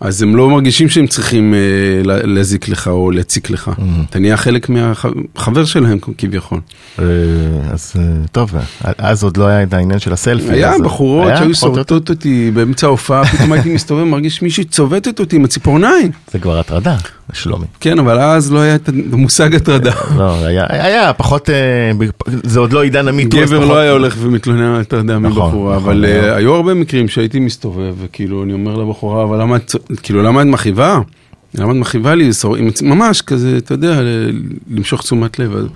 אז 0.00 0.22
הם 0.22 0.36
לא 0.36 0.50
מרגישים 0.50 0.88
שהם 0.88 1.06
צריכים 1.06 1.54
אה, 1.54 1.58
לה- 2.04 2.22
להזיק 2.26 2.68
לך 2.68 2.88
או 2.88 3.10
להציק 3.10 3.50
לך. 3.50 3.70
אתה 4.10 4.18
נהיה 4.18 4.36
חלק 4.36 4.68
מהחבר 4.68 5.64
שלהם 5.64 5.98
כביכול. 6.18 6.60
אה, 6.98 7.04
אז 7.72 7.92
אה, 7.98 8.02
טוב, 8.32 8.56
אה, 8.56 8.60
אז 8.98 9.24
עוד 9.24 9.36
לא 9.36 9.46
היה 9.46 9.62
את 9.62 9.72
העניין 9.74 9.98
של 9.98 10.12
הסלפי. 10.12 10.52
היה 10.52 10.72
אז- 10.74 10.80
בחורות 10.80 11.32
שהיו? 11.38 11.54
שורטות 11.54 12.10
אותי 12.10 12.50
באמצע 12.54 12.86
ההופעה, 12.86 13.24
פתאום 13.32 13.52
הייתי 13.52 13.74
מסתובב, 13.74 14.04
מרגיש 14.04 14.42
מישהי 14.42 14.64
צובטת 14.64 15.20
אותי 15.20 15.36
עם 15.36 15.44
הציפורניים. 15.44 16.10
זה 16.32 16.38
כבר 16.38 16.58
הטרדה, 16.58 16.96
שלומי. 17.32 17.66
כן, 17.80 17.98
אבל 17.98 18.18
אז 18.18 18.52
לא 18.52 18.58
היה 18.60 18.74
את 18.74 18.88
המושג 19.12 19.54
הטרדה. 19.54 19.92
לא, 20.18 20.44
היה, 20.46 20.64
היה 20.68 21.12
פחות, 21.12 21.50
אה, 21.50 21.90
זה 22.26 22.60
עוד 22.60 22.72
לא 22.72 22.82
עידן. 22.82 23.08
אז 23.08 23.14
גבר 23.28 23.46
פחות- 23.46 23.68
לא 23.68 23.78
היה 23.78 23.90
הולך 23.92 24.16
ומתלונן 24.20 24.62
על 24.74 24.80
הטרדה 24.80 25.18
נכון, 25.18 25.30
מבחורה, 25.44 25.76
נכון, 25.76 25.84
אבל. 25.90 26.04
אה, 26.04 26.36
היו 26.36 26.54
הרבה 26.54 26.74
מקרים 26.74 27.08
שהייתי 27.08 27.40
מסתובב, 27.40 27.94
וכאילו, 28.02 28.42
אני 28.44 28.52
אומר 28.52 28.76
לבחורה, 28.76 29.24
אבל 29.24 29.40
למה 29.40 29.56
את, 29.56 29.74
כאילו, 30.02 30.22
למה 30.22 30.42
את 30.42 30.46
מכאיבה? 30.46 31.00
למה 31.54 31.72
את 31.72 31.76
מכאיבה 31.76 32.14
לי? 32.14 32.30
ממש 32.82 33.22
כזה, 33.22 33.56
אתה 33.56 33.74
יודע, 33.74 34.00
למשוך 34.70 35.02
תשומת 35.02 35.38
לב. 35.38 35.68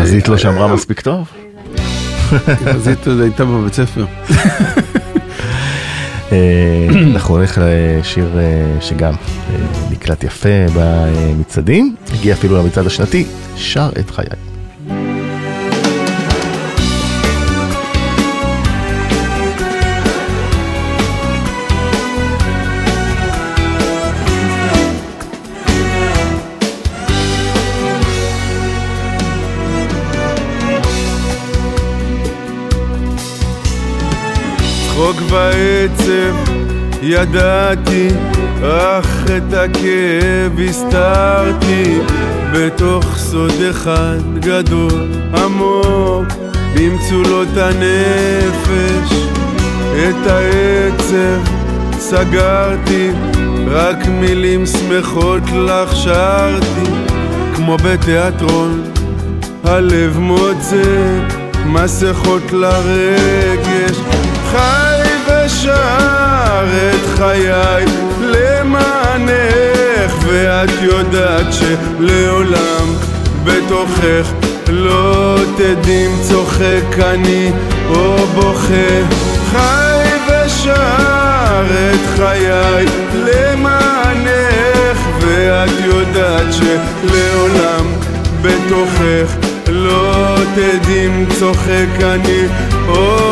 פזית 0.00 0.28
לא 0.28 0.38
שמרה 0.38 0.74
מספיק 0.74 1.00
טוב? 1.00 1.28
פזית 2.74 3.06
הייתה 3.06 3.44
בבית 3.44 3.74
ספר. 3.74 4.04
אה, 6.32 6.88
אנחנו 7.12 7.38
נלך 7.38 7.60
לשיר 7.64 8.38
אה, 8.38 8.80
שגם 8.80 9.12
אה, 9.14 9.56
נקלט 9.90 10.24
יפה 10.24 10.66
במצעדים, 10.74 11.96
הגיע 12.12 12.34
אפילו 12.34 12.56
למצעד 12.56 12.86
השנתי, 12.86 13.24
שר 13.56 13.90
את 14.00 14.10
חיי. 14.10 14.26
צחוק 34.98 35.16
ועצב 35.30 36.52
ידעתי, 37.02 38.08
אך 38.62 39.24
את 39.36 39.52
הכאב 39.52 40.60
הסתרתי. 40.68 41.98
בתוך 42.52 43.04
סוד 43.16 43.52
אחד 43.70 44.40
גדול 44.40 45.08
עמוק 45.34 46.26
במצולות 46.74 47.48
הנפש. 47.56 49.12
את 49.92 50.26
העצב 50.26 51.52
סגרתי, 51.98 53.10
רק 53.66 54.06
מילים 54.06 54.66
שמחות 54.66 55.42
לך 55.52 55.96
שרתי. 55.96 56.90
כמו 57.56 57.76
בתיאטרון 57.84 58.82
הלב 59.64 60.18
מוצא 60.18 61.18
מסכות 61.66 62.52
לרגש. 62.52 63.96
חי 64.50 64.87
ושר 65.48 66.66
את 66.90 67.18
חיי 67.18 67.84
למענך 68.20 70.12
ואת 70.26 70.70
יודעת 70.82 71.46
שלעולם 71.52 72.94
בתוכך 73.44 74.32
לא 74.68 75.36
תדעים 75.56 76.10
צוחק 76.22 76.98
אני 76.98 77.50
או 77.90 78.16
בוכה. 78.26 78.90
חי 79.52 80.08
ושר 80.26 81.64
את 81.70 82.00
חיי 82.16 82.86
למענך 83.14 84.98
ואת 85.20 85.70
יודעת 85.84 86.46
שלעולם 86.52 87.86
בתוכך 88.42 89.36
לא 89.68 90.36
תדעים 90.54 91.26
צוחק 91.38 92.02
אני 92.02 92.42
או 92.88 93.27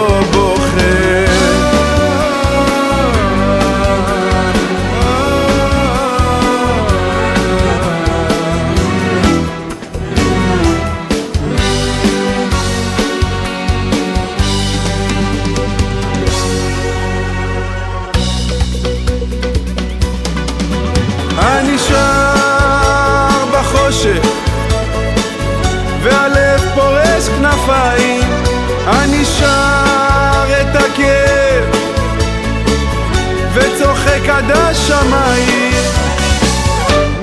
השמיים 34.91 35.85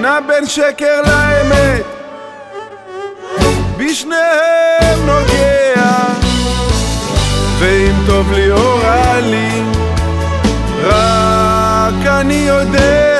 נע 0.02 0.19
בין 0.28 0.47
שקר 0.47 1.02
לאמת. 1.02 1.84
בשניהם 3.78 5.06
נוגע. 5.06 5.84
ואם 7.60 7.95
טוב 8.08 8.32
לי 8.32 8.52
או 8.52 8.78
רע 8.78 9.19
לי 9.19 9.62
רק 10.84 12.06
אני 12.06 12.34
יודע 12.47 13.12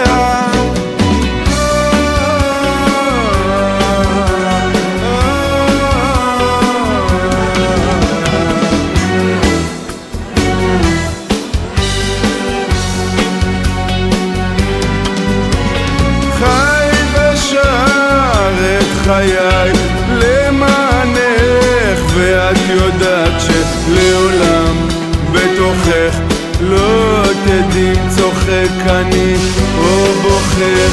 צוחק 28.44 28.88
אני 28.90 29.36
או 29.78 30.06
בוחר 30.22 30.88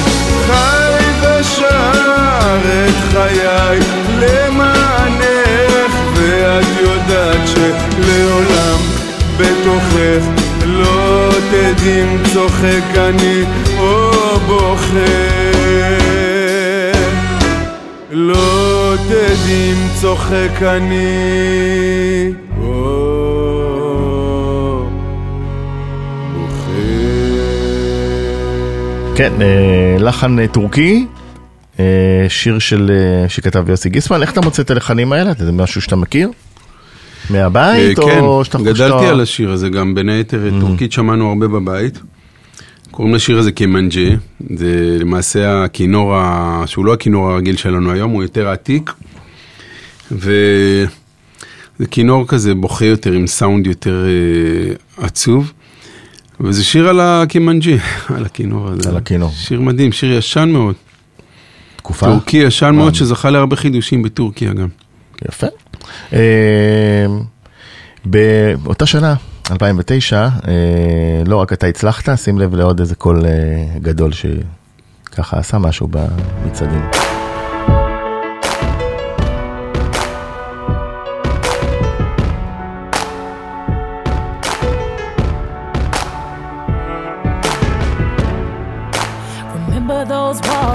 חי 0.47 1.05
ושר 1.21 2.59
את 2.65 3.13
חיי 3.13 3.79
למענך 4.19 5.93
ואת 6.15 6.67
יודעת 6.81 7.49
שלעולם 7.49 8.79
בתוכך 9.37 10.25
לא 10.67 11.31
תדעי 11.51 12.03
אם 12.03 12.17
צוחק 12.33 12.97
אני 12.97 13.43
או 13.79 14.11
בוחר. 14.47 15.01
לא 18.11 18.95
תדעי 19.09 19.73
אם 19.73 19.89
צוחק 20.01 20.63
אני 20.63 22.33
כן, 29.21 29.33
אה, 29.43 29.47
לחן 29.99 30.39
אה, 30.39 30.47
טורקי, 30.49 31.07
אה, 31.81 31.85
שיר 32.29 32.59
של, 32.59 32.91
שכתב 33.29 33.69
יוסי 33.69 33.89
גיסמן, 33.89 34.23
איך 34.23 34.33
אתה 34.33 34.41
מוצא 34.41 34.63
את 34.63 34.71
הלחנים 34.71 35.13
האלה? 35.13 35.33
זה 35.39 35.53
משהו 35.53 35.81
שאתה 35.83 35.97
מכיר? 35.97 36.31
מהבית 37.31 37.99
אה, 37.99 38.21
או 38.21 38.45
שאתה 38.45 38.59
כן, 38.59 38.65
חושב 38.65 38.75
גדלתי 38.75 38.99
שאתה- 39.01 39.11
על 39.11 39.21
השיר 39.21 39.51
הזה 39.51 39.69
גם, 39.69 39.95
בין 39.95 40.09
היתר 40.09 40.51
טורקית 40.61 40.93
שמענו 40.93 41.29
הרבה 41.29 41.49
בבית. 41.49 42.01
קוראים 42.91 43.15
לשיר 43.15 43.39
הזה 43.39 43.53
קמנג'ה, 43.53 44.09
זה 44.57 44.97
למעשה 45.01 45.65
הכינור, 45.65 46.15
ה- 46.17 46.63
שהוא 46.67 46.85
לא 46.85 46.93
הכינור 46.93 47.31
הרגיל 47.31 47.57
שלנו 47.57 47.93
היום, 47.93 48.11
הוא 48.11 48.23
יותר 48.23 48.49
עתיק. 48.49 48.91
וזה 50.13 50.87
כינור 51.91 52.27
כזה 52.29 52.55
בוכה 52.55 52.85
יותר, 52.85 53.13
עם 53.13 53.27
סאונד 53.27 53.67
יותר 53.67 54.05
עצוב. 54.99 55.53
וזה 56.41 56.65
שיר 56.65 56.89
על 56.89 57.01
הקמנג'ה, 57.01 57.77
על 58.17 58.25
הכינור 58.25 58.69
הזה. 58.69 58.91
על 58.91 58.97
הכינור. 58.97 59.31
שיר 59.35 59.61
מדהים, 59.61 59.93
שיר 59.93 60.13
ישן 60.13 60.49
מאוד. 60.49 60.75
תקופה? 61.77 62.07
טורקי 62.07 62.37
ישן 62.37 62.75
מאוד, 62.75 62.95
שזכה 62.95 63.31
להרבה 63.31 63.57
חידושים 63.57 64.03
בטורקיה 64.03 64.53
גם. 64.53 64.69
יפה. 65.29 65.47
אה, 66.13 67.07
באותה 68.05 68.87
שנה, 68.87 69.15
2009, 69.51 70.17
אה, 70.19 70.29
לא 71.27 71.37
רק 71.37 71.53
אתה 71.53 71.67
הצלחת, 71.67 72.19
שים 72.19 72.39
לב 72.39 72.55
לעוד 72.55 72.81
איזה 72.81 72.95
קול 72.95 73.27
אה, 73.27 73.79
גדול 73.79 74.11
שככה 74.13 75.39
עשה 75.39 75.59
משהו 75.59 75.89
במצעדים. 75.91 77.20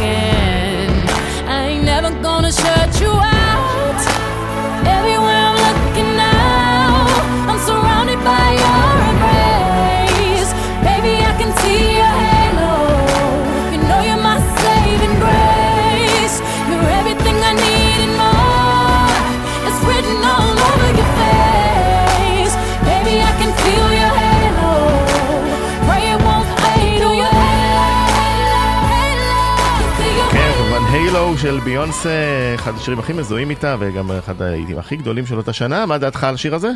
I 0.00 1.66
ain't 1.68 1.84
never 1.84 2.10
gonna 2.22 2.50
shut 2.50 3.00
you 3.00 3.10
out. 3.10 3.33
ביונסה, 31.64 32.10
אחד 32.54 32.72
השירים 32.76 32.98
הכי 32.98 33.12
מזוהים 33.12 33.50
איתה 33.50 33.76
וגם 33.78 34.10
אחד 34.10 34.42
העיתים 34.42 34.78
הכי 34.78 34.96
גדולים 34.96 35.26
של 35.26 35.36
אותה 35.36 35.52
שנה. 35.52 35.86
מה 35.86 35.98
דעתך 35.98 36.24
על 36.24 36.34
השיר 36.34 36.54
הזה? 36.54 36.70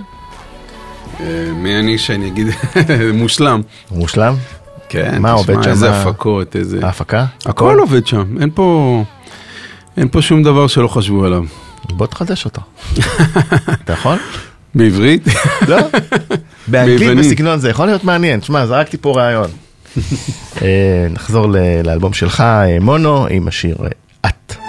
אה, 1.20 1.50
מי 1.54 1.78
אני 1.78 1.98
שאני 1.98 2.26
אגיד, 2.28 2.46
מושלם. 3.14 3.60
מושלם? 3.90 4.34
כן, 4.88 5.22
מה 5.22 5.32
עובד 5.32 5.62
שם? 5.62 5.70
איזה 5.70 5.90
הפקות, 5.90 6.56
איזה... 6.56 6.86
ההפקה? 6.86 7.26
הכל 7.46 7.78
עובד 7.78 8.06
שם, 8.06 8.24
אין 8.40 8.50
פה... 8.54 9.02
אין 9.96 10.08
פה 10.08 10.22
שום 10.22 10.42
דבר 10.42 10.66
שלא 10.66 10.88
חשבו 10.88 11.24
עליו. 11.24 11.44
בוא 11.84 12.06
תחדש 12.06 12.44
אותו. 12.44 12.62
אתה 13.84 13.92
יכול? 13.92 14.16
בעברית? 14.74 15.22
לא? 15.68 15.78
באנגלית. 16.68 17.18
בסגנון 17.18 17.58
זה 17.58 17.70
יכול 17.70 17.86
להיות 17.86 18.04
מעניין. 18.04 18.40
תשמע, 18.40 18.66
זרקתי 18.66 18.96
פה 18.96 19.12
רעיון. 19.16 19.50
אה, 20.62 21.06
נחזור 21.10 21.46
לאלבום 21.84 22.12
שלך, 22.12 22.40
אה, 22.40 22.76
מונו, 22.80 23.26
עם 23.30 23.48
השיר 23.48 23.76
את. 24.26 24.67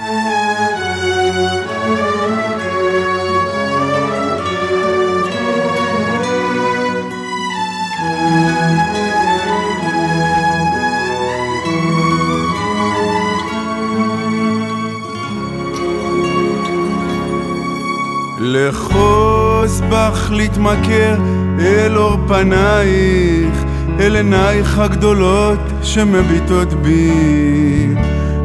לחוז 18.67 19.81
בך 19.89 20.31
להתמכר 20.31 21.15
אל 21.59 21.97
אור 21.97 22.17
פנייך, 22.27 23.63
אל 23.99 24.15
עינייך 24.15 24.79
הגדולות 24.79 25.59
שמביטות 25.83 26.73
בי. 26.73 27.95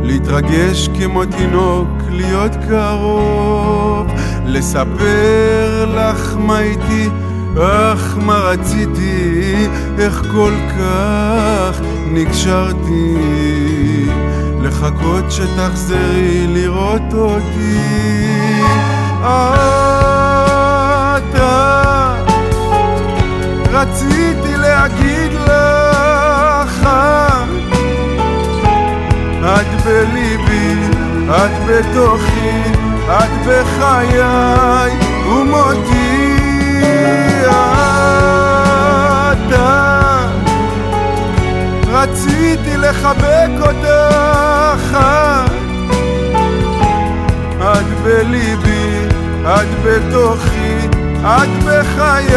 להתרגש 0.03 0.89
כמו 0.99 1.25
תינוק, 1.25 1.89
להיות 2.11 2.53
קרוב, 2.69 4.07
לספר 4.47 5.87
לך 5.97 6.37
מה 6.39 6.61
איתי, 6.61 7.09
אך 7.59 8.17
מה 8.21 8.39
רציתי, 8.39 9.67
איך 9.99 10.23
כל 10.33 10.53
כך 10.79 11.81
נקשרתי. 12.13 13.17
לחכות 14.63 15.25
שתחזרי 15.31 16.47
לראות 16.49 17.15
אותי. 17.15 18.34
אתה 19.25 21.15
רציתי 23.73 24.57
להגיד 24.57 25.33
לך 25.33 26.89
את 29.45 29.83
בליבי, 29.85 30.75
את 31.29 31.51
בתוכי, 31.67 32.63
את 33.09 33.31
בחיי 33.47 34.21
ומותי 35.29 36.25
אתה 39.33 39.75
לחבק 42.77 43.51
אותך 43.61 44.99
את 47.59 47.87
בליבי, 48.05 49.14
את 49.45 49.69
בתוכי, 49.85 50.89
את 51.23 51.65
בחיי. 51.65 52.35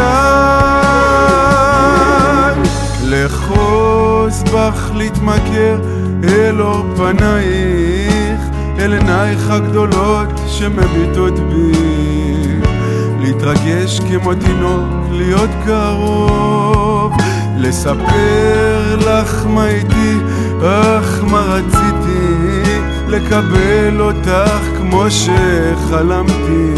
לחוז 3.03 4.43
בך 4.43 4.91
להתמכר 4.95 5.79
אל 6.23 6.61
אור 6.61 6.85
פנייך 6.95 8.41
אל 8.79 8.93
עינייך 8.93 9.49
הגדולות 9.49 10.29
שמביטות 10.47 11.39
בי. 11.39 11.71
להתרגש 13.19 13.99
כמו 13.99 14.33
תינוק, 14.33 14.87
להיות 15.11 15.49
קרוב. 15.65 17.13
לספר 17.57 18.95
לך 18.95 19.45
מה 19.45 19.67
איתי, 19.67 20.17
אך 20.61 21.23
מה 21.23 21.39
רציתי 21.39 22.79
לקבל 23.07 24.01
אותך 24.01 24.66
כמו 24.89 25.03
שחלמתי 25.09 26.73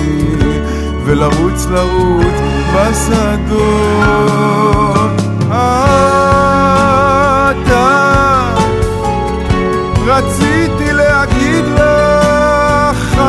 ולרוץ 1.05 1.65
לרוץ 1.71 2.35
בשדות. 2.75 3.69
אתה 7.47 8.53
רציתי 10.05 10.93
להגיד 10.93 11.65
לך 11.65 13.21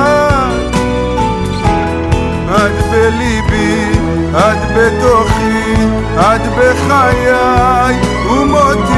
את 2.48 2.84
בליבי, 2.90 3.90
את 4.32 4.58
בתוכי, 4.76 5.74
את 6.16 6.40
בחיי 6.56 8.00
ומותי 8.30 8.89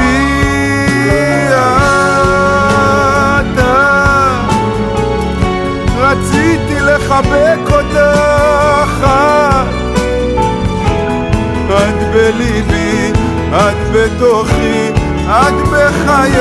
לחבק 7.13 7.73
אותך. 7.73 9.07
את 11.69 12.13
בליבי, 12.13 13.11
את 13.51 13.77
בתוכי, 13.93 14.89
את 15.27 15.53
בחיי 15.71 16.39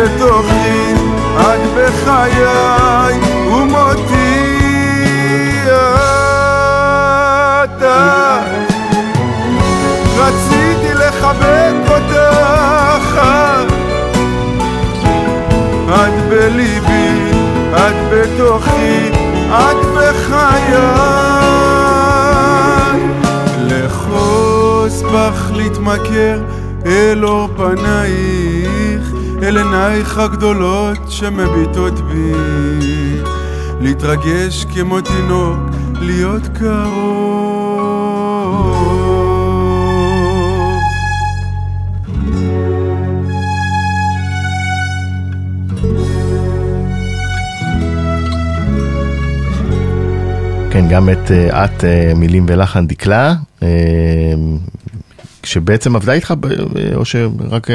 בתוכי, 0.00 0.94
את 1.36 1.60
בחיי 1.74 3.18
ומותי 3.46 4.50
אתה. 7.64 8.38
רציתי 10.16 10.94
לחבק 10.94 11.74
אותך. 11.88 13.20
את 15.88 16.28
בליבי, 16.28 17.32
את 17.76 17.96
בתוכי, 18.10 19.10
את 19.48 19.86
בחיי. 19.94 21.10
לחוז 23.58 25.02
בך 25.02 25.50
להתמכר 25.52 26.38
אל 26.86 27.24
אור 27.24 27.48
פנייך, 27.56 28.79
אל 29.50 29.58
עינייך 29.58 30.18
הגדולות 30.18 30.98
שמביטות 31.08 32.00
בי. 32.00 32.32
להתרגש 33.80 34.64
כמו 34.64 35.00
תינוק, 35.00 35.58
להיות 36.00 36.42
קרוב. 36.58 36.90
כן, 50.70 50.88
גם 50.90 51.08
את 51.08 51.30
אה, 51.30 51.64
את 51.64 51.84
אה, 51.84 52.12
מילים 52.16 52.46
ולחן 52.48 52.86
דקלה, 52.86 53.34
אה, 53.62 53.68
שבעצם 55.44 55.96
עבדה 55.96 56.12
איתך, 56.12 56.34
או 56.94 57.04
שרק 57.04 57.66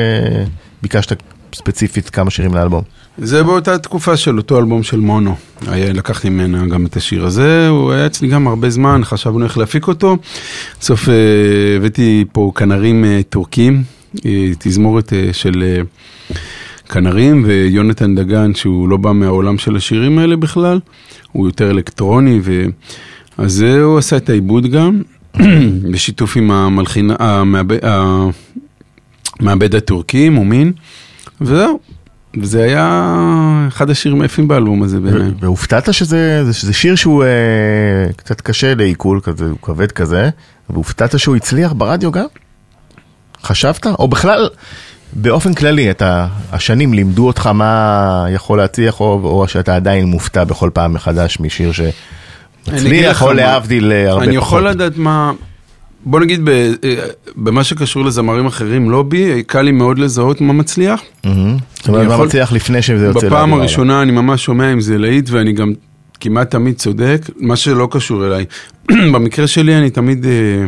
ביקשת 0.82 1.35
ספציפית 1.56 2.10
כמה 2.10 2.32
שירים 2.32 2.54
לאלבום? 2.54 2.82
זה 3.18 3.44
באותה 3.44 3.78
תקופה 3.78 4.18
של 4.18 4.38
אותו 4.38 4.60
אלבום 4.60 4.84
של 4.84 5.00
מונו. 5.00 5.36
היה, 5.68 5.94
לקחתי 5.94 6.30
ממנה 6.30 6.66
גם 6.66 6.86
את 6.86 6.98
השיר 6.98 7.26
הזה, 7.26 7.68
הוא 7.68 7.92
היה 7.92 8.06
אצלי 8.06 8.28
גם 8.28 8.48
הרבה 8.48 8.70
זמן, 8.70 9.02
חשבנו 9.04 9.44
איך 9.44 9.58
להפיק 9.58 9.88
אותו. 9.88 10.18
בסוף 10.80 11.10
אה, 11.10 11.14
הבאתי 11.78 12.26
פה 12.32 12.52
כנרים 12.56 13.06
אה, 13.06 13.22
טורקים, 13.30 13.84
אה, 14.26 14.52
תזמורת 14.60 15.14
של 15.32 15.82
כנרים, 16.90 17.44
ויונתן 17.46 18.16
דגן, 18.16 18.54
שהוא 18.54 18.90
לא 18.90 18.98
בא 18.98 19.12
מהעולם 19.12 19.58
של 19.58 19.76
השירים 19.76 20.20
האלה 20.20 20.36
בכלל, 20.36 20.80
הוא 21.32 21.48
יותר 21.48 21.72
אלקטרוני, 21.72 22.40
ו... 22.44 22.66
אז 23.38 23.62
הוא 23.62 23.98
עשה 23.98 24.18
את 24.18 24.30
העיבוד 24.30 24.68
גם, 24.68 25.02
בשיתוף 25.92 26.38
עם 26.38 26.52
המלחין, 26.52 27.12
המעבד 29.40 29.76
הטורקי, 29.76 30.30
מומין, 30.30 30.74
וזהו. 31.42 31.80
וזה 32.42 32.64
היה 32.64 33.16
אחד 33.68 33.90
השירים 33.90 34.22
היפים 34.22 34.48
באלבום 34.48 34.84
הזה 34.84 35.00
בעיניי. 35.00 35.32
והופתעת 35.40 35.94
שזה, 35.94 36.44
שזה 36.52 36.74
שיר 36.74 36.96
שהוא 36.96 37.24
אה, 37.24 37.30
קצת 38.16 38.42
קשה 38.42 38.76
לעיכול 38.76 39.20
כזה, 39.24 39.46
הוא 39.46 39.58
כבד 39.62 39.92
כזה, 39.92 40.30
והופתעת 40.70 41.20
שהוא 41.20 41.36
הצליח 41.36 41.74
ברדיו 41.74 42.12
גם? 42.12 42.26
חשבת? 43.44 43.86
או 44.00 44.08
בכלל, 44.08 44.50
באופן 45.14 45.54
כללי, 45.54 45.92
את 45.92 46.02
ה- 46.02 46.28
השנים 46.52 46.94
לימדו 46.94 47.28
אותך 47.28 47.48
מה 47.48 48.26
יכול 48.30 48.58
להצליח, 48.58 49.00
או, 49.00 49.20
או 49.24 49.48
שאתה 49.48 49.76
עדיין 49.76 50.06
מופתע 50.06 50.44
בכל 50.44 50.70
פעם 50.74 50.94
מחדש 50.94 51.40
משיר 51.40 51.72
שמצליח, 51.72 53.22
או 53.24 53.34
להבדיל 53.34 53.92
אה, 53.92 54.02
הרבה 54.10 54.12
פחות. 54.16 54.28
אני 54.28 54.36
יכול 54.36 54.68
לדעת 54.70 54.98
מה, 54.98 55.32
בוא 56.06 56.20
נגיד 56.20 56.46
ב, 56.46 56.50
אה, 56.50 56.72
במה 57.36 57.64
שקשור 57.64 58.06
לזמרים 58.06 58.46
אחרים, 58.46 58.90
לא 58.90 59.04
בי, 59.04 59.44
קל 59.44 59.62
לי 59.62 59.72
מאוד 59.72 60.00
לזהות 60.00 60.42
מה 60.42 60.54
מצליח. 60.54 61.02
זאת 61.24 61.88
אומרת, 61.88 62.08
מה 62.08 62.18
מצליח 62.26 62.52
לפני 62.52 62.82
שזה 62.82 63.06
יוצא 63.06 63.28
בפעם 63.28 63.54
הראשונה 63.54 64.02
אני 64.02 64.12
ממש 64.12 64.44
שומע 64.46 64.74
אם 64.74 64.82
זה 64.82 64.98
להיט 64.98 65.30
ואני 65.30 65.54
גם 65.54 65.74
כמעט 66.20 66.52
תמיד 66.52 66.76
צודק, 66.76 67.22
מה 67.38 67.56
שלא 67.56 67.88
קשור 67.92 68.26
אליי. 68.26 68.46
במקרה 69.14 69.48
שלי 69.48 69.76
אני 69.76 69.90
תמיד 69.90 70.26
אה, 70.26 70.66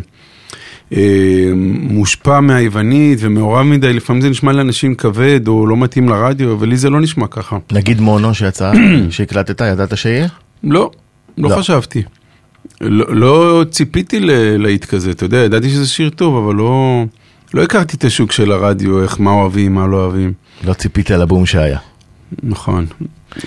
אה, 0.97 1.51
מושפע 1.81 2.39
מהיוונית 2.39 3.19
ומעורב 3.21 3.65
מדי, 3.65 3.93
לפעמים 3.93 4.21
זה 4.21 4.29
נשמע 4.29 4.51
לאנשים 4.51 4.95
כבד 4.95 5.47
או 5.47 5.67
לא 5.67 5.77
מתאים 5.77 6.09
לרדיו, 6.09 6.57
ולי 6.59 6.77
זה 6.77 6.89
לא 6.89 7.01
נשמע 7.01 7.27
ככה. 7.27 7.57
נגיד 7.71 8.01
מונו 8.01 8.33
שיצא, 8.33 8.71
שהקלטת, 9.09 9.61
ידעת 9.61 9.97
שיהיה? 9.97 10.27
לא, 10.63 10.91
לא, 11.37 11.49
לא. 11.49 11.55
חשבתי. 11.55 12.03
לא, 12.81 13.05
לא 13.15 13.63
ציפיתי 13.71 14.19
ל- 14.19 14.57
להיט 14.63 14.85
כזה, 14.85 15.11
אתה 15.11 15.25
יודע, 15.25 15.37
ידעתי 15.37 15.69
שזה 15.69 15.87
שיר 15.87 16.09
טוב, 16.09 16.45
אבל 16.45 16.55
לא, 16.55 17.03
לא 17.53 17.63
הכרתי 17.63 17.97
את 17.97 18.03
השוק 18.03 18.31
של 18.31 18.51
הרדיו, 18.51 19.03
איך, 19.03 19.19
מה 19.19 19.31
אוהבים, 19.31 19.73
מה 19.75 19.87
לא 19.87 19.97
אוהבים. 19.97 20.33
לא 20.63 20.73
ציפית 20.73 21.11
על 21.11 21.21
הבום 21.21 21.45
שהיה. 21.45 21.77
נכון. 22.43 22.85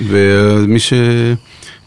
ומי 0.09 0.79
ש... 0.79 0.93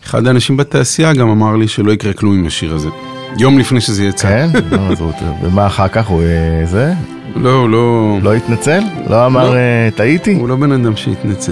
אחד 0.06 0.28
האנשים 0.28 0.58
בתעשייה 0.58 1.14
גם 1.14 1.30
אמר 1.30 1.56
לי 1.56 1.68
שלא 1.68 1.92
יקרה 1.92 2.14
כלום 2.14 2.40
עם 2.40 2.48
השיר 2.48 2.74
הזה. 2.76 2.90
יום 3.38 3.60
לפני 3.60 3.82
שזה 3.82 4.04
יצא. 4.06 4.28
כן? 4.28 4.50
לא, 4.72 5.12
ומה 5.44 5.68
אחר 5.68 5.88
כך 5.88 6.08
הוא 6.08 6.22
אה, 6.24 6.66
זה? 6.66 6.94
לא, 7.36 7.54
הוא 7.54 7.70
לא... 7.70 8.18
לא 8.24 8.34
התנצל? 8.34 8.82
לא 9.10 9.26
אמר 9.26 9.50
לא. 9.50 9.56
אה, 9.56 9.90
טעיתי? 9.96 10.34
הוא 10.34 10.50
לא 10.50 10.56
בן 10.56 10.72
אדם 10.72 10.96
שהתנצל. 10.96 11.52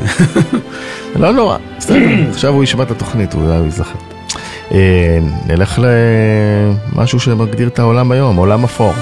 לא 1.20 1.32
נורא, 1.34 1.58
בסדר, 1.78 1.98
עכשיו 2.30 2.54
הוא 2.54 2.64
ישמע 2.64 2.84
את 2.84 2.92
התוכנית, 2.92 3.34
הוא 3.34 3.54
ייזכר. 3.64 4.11
אה, 4.74 5.20
נלך 5.48 5.82
למשהו 6.94 7.20
שמגדיר 7.20 7.68
את 7.68 7.80
העולם 7.80 8.12
היום, 8.12 8.36
עולם 8.36 8.64
אפור. 8.64 8.94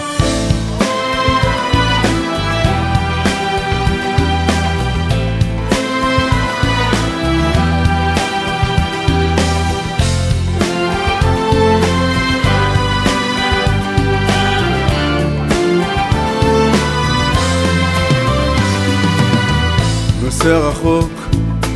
נוסע 20.24 20.58
רחוק, 20.58 21.12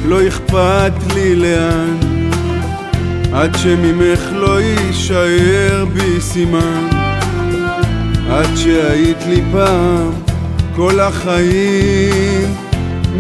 לא 0.06 0.28
אכפת 0.28 0.94
לי 1.16 1.36
לאן 1.36 2.13
עד 3.34 3.56
שממך 3.56 4.20
לא 4.34 4.62
יישאר 4.62 5.86
בי 5.94 6.22
סימן, 6.22 6.90
עד 8.30 8.56
שהיית 8.56 9.26
לי 9.30 9.42
פעם 9.52 10.12
כל 10.76 11.00
החיים, 11.00 12.56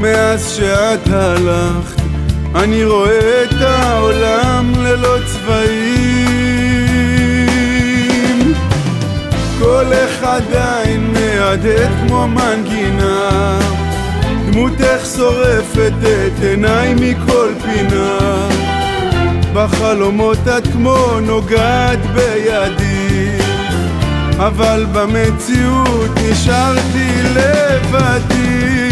מאז 0.01 0.49
שאת 0.49 1.07
הלכת, 1.07 2.01
אני 2.55 2.83
רואה 2.83 3.43
את 3.43 3.61
העולם 3.61 4.73
ללא 4.77 5.17
צבעים. 5.25 6.33
קולך 9.59 10.23
עדיין 10.23 11.13
מהדהד 11.13 11.91
כמו 12.07 12.27
מנגינה, 12.27 13.59
דמותך 14.45 15.05
שורפת 15.15 15.93
את 16.03 16.43
עיניי 16.43 16.93
מכל 16.93 17.49
פינה. 17.63 18.52
בחלומות 19.53 20.37
את 20.57 20.67
כמו 20.67 21.19
נוגעת 21.21 21.99
בידי, 22.13 23.37
אבל 24.37 24.85
במציאות 24.93 26.11
נשארתי 26.23 27.09
לבדי. 27.35 28.89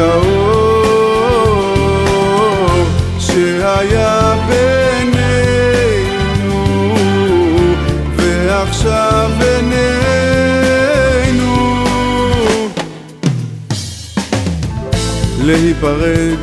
להיפרד 15.82 16.38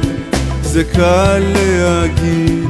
זה 0.61 0.83
קל 0.83 1.43
להגיד 1.55 2.69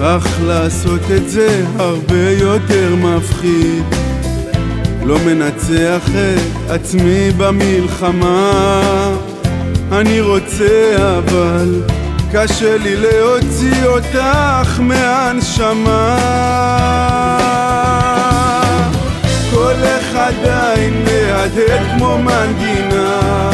אך 0.00 0.38
לעשות 0.46 1.00
את 1.16 1.30
זה 1.30 1.64
הרבה 1.78 2.30
יותר 2.30 2.94
מפחיד. 2.94 3.82
לא 5.04 5.18
מנצח 5.26 6.08
את 6.08 6.70
עצמי 6.70 7.30
במלחמה 7.36 8.52
אני 9.92 10.20
רוצה 10.20 10.94
אבל 11.18 11.82
קשה 12.32 12.76
לי 12.76 12.96
להוציא 12.96 13.86
אותך 13.86 14.80
מהנשמה. 14.80 16.18
קולך 19.50 20.16
עדיין 20.16 21.04
מהדהד 21.04 21.96
כמו 21.96 22.18
מנגינה 22.18 23.50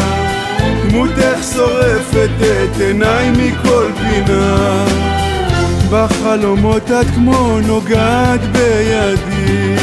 דמותך 0.89 1.43
שורפת 1.55 2.31
את 2.41 2.81
עיניי 2.81 3.31
מכל 3.31 3.87
פינה. 3.99 4.85
בחלומות 5.91 6.91
את 6.91 7.07
כמו 7.15 7.59
נוגעת 7.67 8.41
בידי 8.41 9.77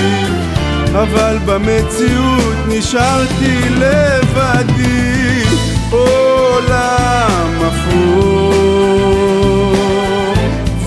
אבל 0.93 1.37
במציאות 1.45 2.55
נשארתי 2.67 3.59
לבדי. 3.69 5.43
עולם 5.89 7.51
אפור 7.67 8.53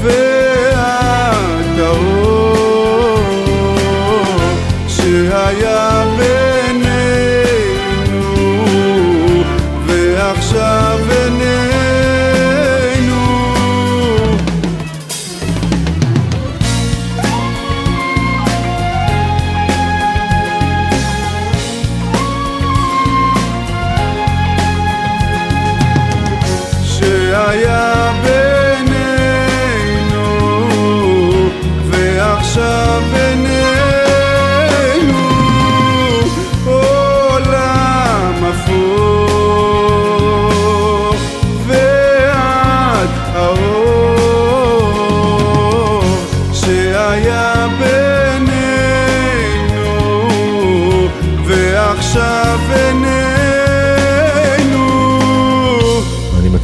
ואת 0.03 1.79
האור 1.79 3.19
שהיה 4.89 6.05
בינינו 6.19 6.48
ועכשיו 10.59 10.99
בינינו 11.09 11.28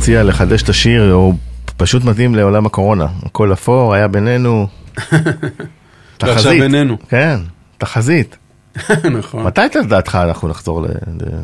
מציע 0.05 0.23
לחדש 0.23 0.63
את 0.63 0.69
השיר, 0.69 1.13
הוא 1.13 1.35
פשוט 1.77 2.05
מתאים 2.05 2.35
לעולם 2.35 2.67
הקורונה. 2.67 3.07
הכל 3.27 3.53
אפור, 3.53 3.95
היה 3.95 4.09
בינינו. 4.09 4.67
ועכשיו 6.23 6.53
בינינו. 6.53 6.97
כן, 7.09 7.41
תחזית. 7.79 8.37
נכון. 9.19 9.43
מתי 9.47 9.61
לדעתך 9.85 10.19
אנחנו 10.23 10.49
נחזור 10.49 10.87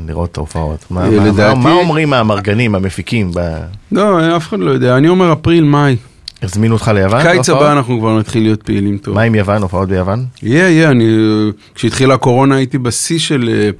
לראות 0.07 0.33
את 0.33 0.37
ההופעות? 0.37 0.85
מה- 0.91 1.05
אה, 1.39 1.53
אומרים 1.71 2.13
המארגנים, 2.13 2.75
המפיקים? 2.75 3.31
לא, 3.93 4.37
אף 4.37 4.49
אחד 4.49 4.59
לא 4.59 4.71
יודע. 4.71 4.97
אני 4.97 5.09
אומר 5.09 5.33
אפריל, 5.33 5.65
מאי. 5.65 5.97
הזמינו 6.43 6.75
אותך 6.75 6.89
ליוון? 6.89 7.23
קיץ? 7.23 7.49
הבא 7.49 7.73
אנחנו 7.73 7.99
כבר 7.99 8.19
נתחיל 8.19 8.43
להיות 8.43 8.63
פעילים 8.63 8.99
טוב. 8.99 9.15
מה 9.15 9.23
עם 9.23 9.35
יוון, 9.35 9.63
הופעות 9.63 9.89
ביוון? 9.89 10.27
יהיה, 10.43 10.71
יהיה, 10.71 10.91
אני... 10.91 11.05
כשהתחילה 11.75 12.15
הקורונה 12.15 12.55
הייתי 12.55 12.79
בשיא 12.79 13.19
של 13.19 13.49
אה, 13.53 13.71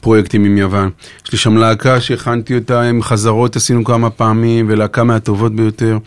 פרויקטים 0.00 0.44
עם 0.44 0.58
יוון. 0.58 0.90
יש 1.24 1.32
לי 1.32 1.38
שם 1.38 1.56
להקה 1.56 2.00
שהכנתי 2.00 2.54
אותה 2.54 2.82
עם 2.82 3.02
חזרות, 3.02 3.56
עשינו 3.56 3.84
כמה 3.84 4.10
פעמים, 4.10 4.66
ולהקה 4.68 5.04
מהטובות 5.04 5.54
ביותר. 5.54 5.98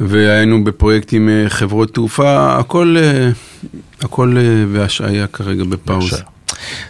והיינו 0.00 0.64
בפרויקטים 0.64 1.28
עם 1.28 1.44
אה, 1.44 1.48
חברות 1.48 1.94
תעופה, 1.94 2.58
הכל, 2.58 2.96
אה, 2.98 3.30
הכל 4.02 4.36
בהשעיה 4.72 5.26
כרגע 5.26 5.64
בפאוזה. 5.64 6.16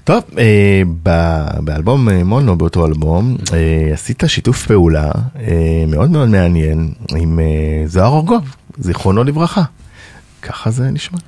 טוב, 0.04 0.22
אה, 0.38 0.82
באלבום 1.60 2.08
אה, 2.08 2.24
מונו, 2.24 2.58
באותו 2.58 2.86
אלבום, 2.86 3.36
אה, 3.52 3.90
עשית 3.92 4.22
שיתוף 4.26 4.66
פעולה 4.66 5.10
אה, 5.40 5.84
מאוד 5.88 6.10
מאוד 6.10 6.28
מעניין 6.28 6.92
עם 7.16 7.38
אה, 7.40 7.86
זוהר 7.86 8.16
ארגוב, 8.16 8.56
זיכרונו 8.78 9.24
לברכה. 9.24 9.62
ככה 10.42 10.70
זה 10.70 10.90
נשמע. 10.90 11.18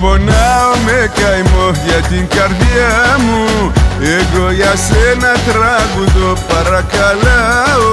Πονάω 0.00 0.72
με 0.86 1.10
καημό 1.20 1.68
για 1.86 2.00
την 2.10 2.24
καρδιά 2.36 2.92
μου. 3.24 3.72
Εγώ 4.18 4.50
για 4.50 4.74
σένα 4.86 5.32
τραγουδώ 5.48 6.32
παρακαλάω. 6.52 7.88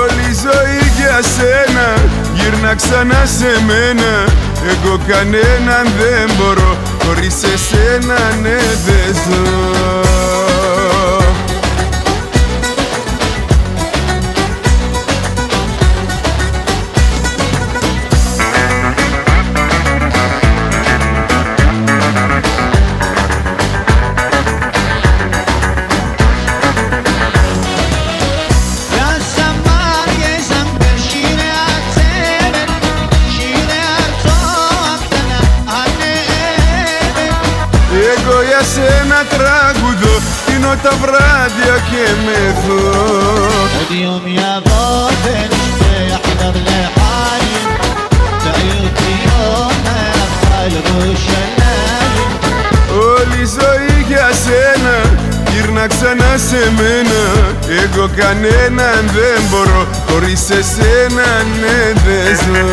Όλη 0.00 0.24
η 0.32 0.36
ζωή 0.44 0.80
για 0.98 1.18
σένα 1.34 1.86
γύρνα 2.34 2.74
ξανά 2.74 3.22
σε 3.38 3.52
μένα. 3.68 4.12
Εγώ 4.70 5.00
κανέναν 5.08 5.84
δεν 5.98 6.36
μπορώ 6.36 6.76
χωρίς 7.04 7.42
εσένα 7.54 8.18
ναι 8.42 8.58
δεν 8.86 9.14
ζω 9.14 10.17
σε 38.78 38.86
ένα 39.02 39.20
τραγουδό 39.34 40.14
Πίνω 40.46 40.72
τα 40.82 40.92
βράδια 41.02 41.76
και 41.90 42.04
μεθώ 42.26 42.82
اليوم 43.90 44.24
يا 44.40 44.54
باطل 44.68 45.50
احذر 46.16 46.54
لحالي 46.66 47.58
تعيط 48.44 48.98
يوم 49.26 49.84
القلب 50.66 51.66
Όλη 53.10 53.40
η 53.42 53.48
ζωή 53.56 54.04
για 54.08 54.28
σένα 54.44 54.96
Γύρνα 55.52 55.86
ξανά 55.86 56.32
σε 56.48 56.62
μένα. 56.78 57.20
Εγώ 57.82 58.10
κανέναν 58.16 59.02
δεν 59.16 59.40
μπορώ 59.50 59.86
Χωρίς 60.08 60.50
εσένα 60.50 61.28
ναι 61.60 61.92
δεν 62.04 62.36
ζω. 62.36 62.66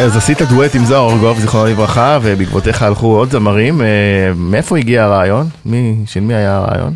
אז 0.00 0.16
עשית 0.16 0.42
דואט 0.42 0.74
עם 0.74 0.84
זוהר 0.84 1.12
ארגוב, 1.12 1.38
זיכרונו 1.40 1.66
לברכה, 1.70 2.18
ובעקבותיך 2.22 2.82
הלכו 2.82 3.06
עוד 3.06 3.30
זמרים. 3.30 3.80
אה, 3.80 3.86
מאיפה 4.36 4.78
הגיע 4.78 5.04
הרעיון? 5.04 5.46
מי, 5.66 5.96
של 6.06 6.20
מי 6.20 6.34
היה 6.34 6.56
הרעיון? 6.56 6.94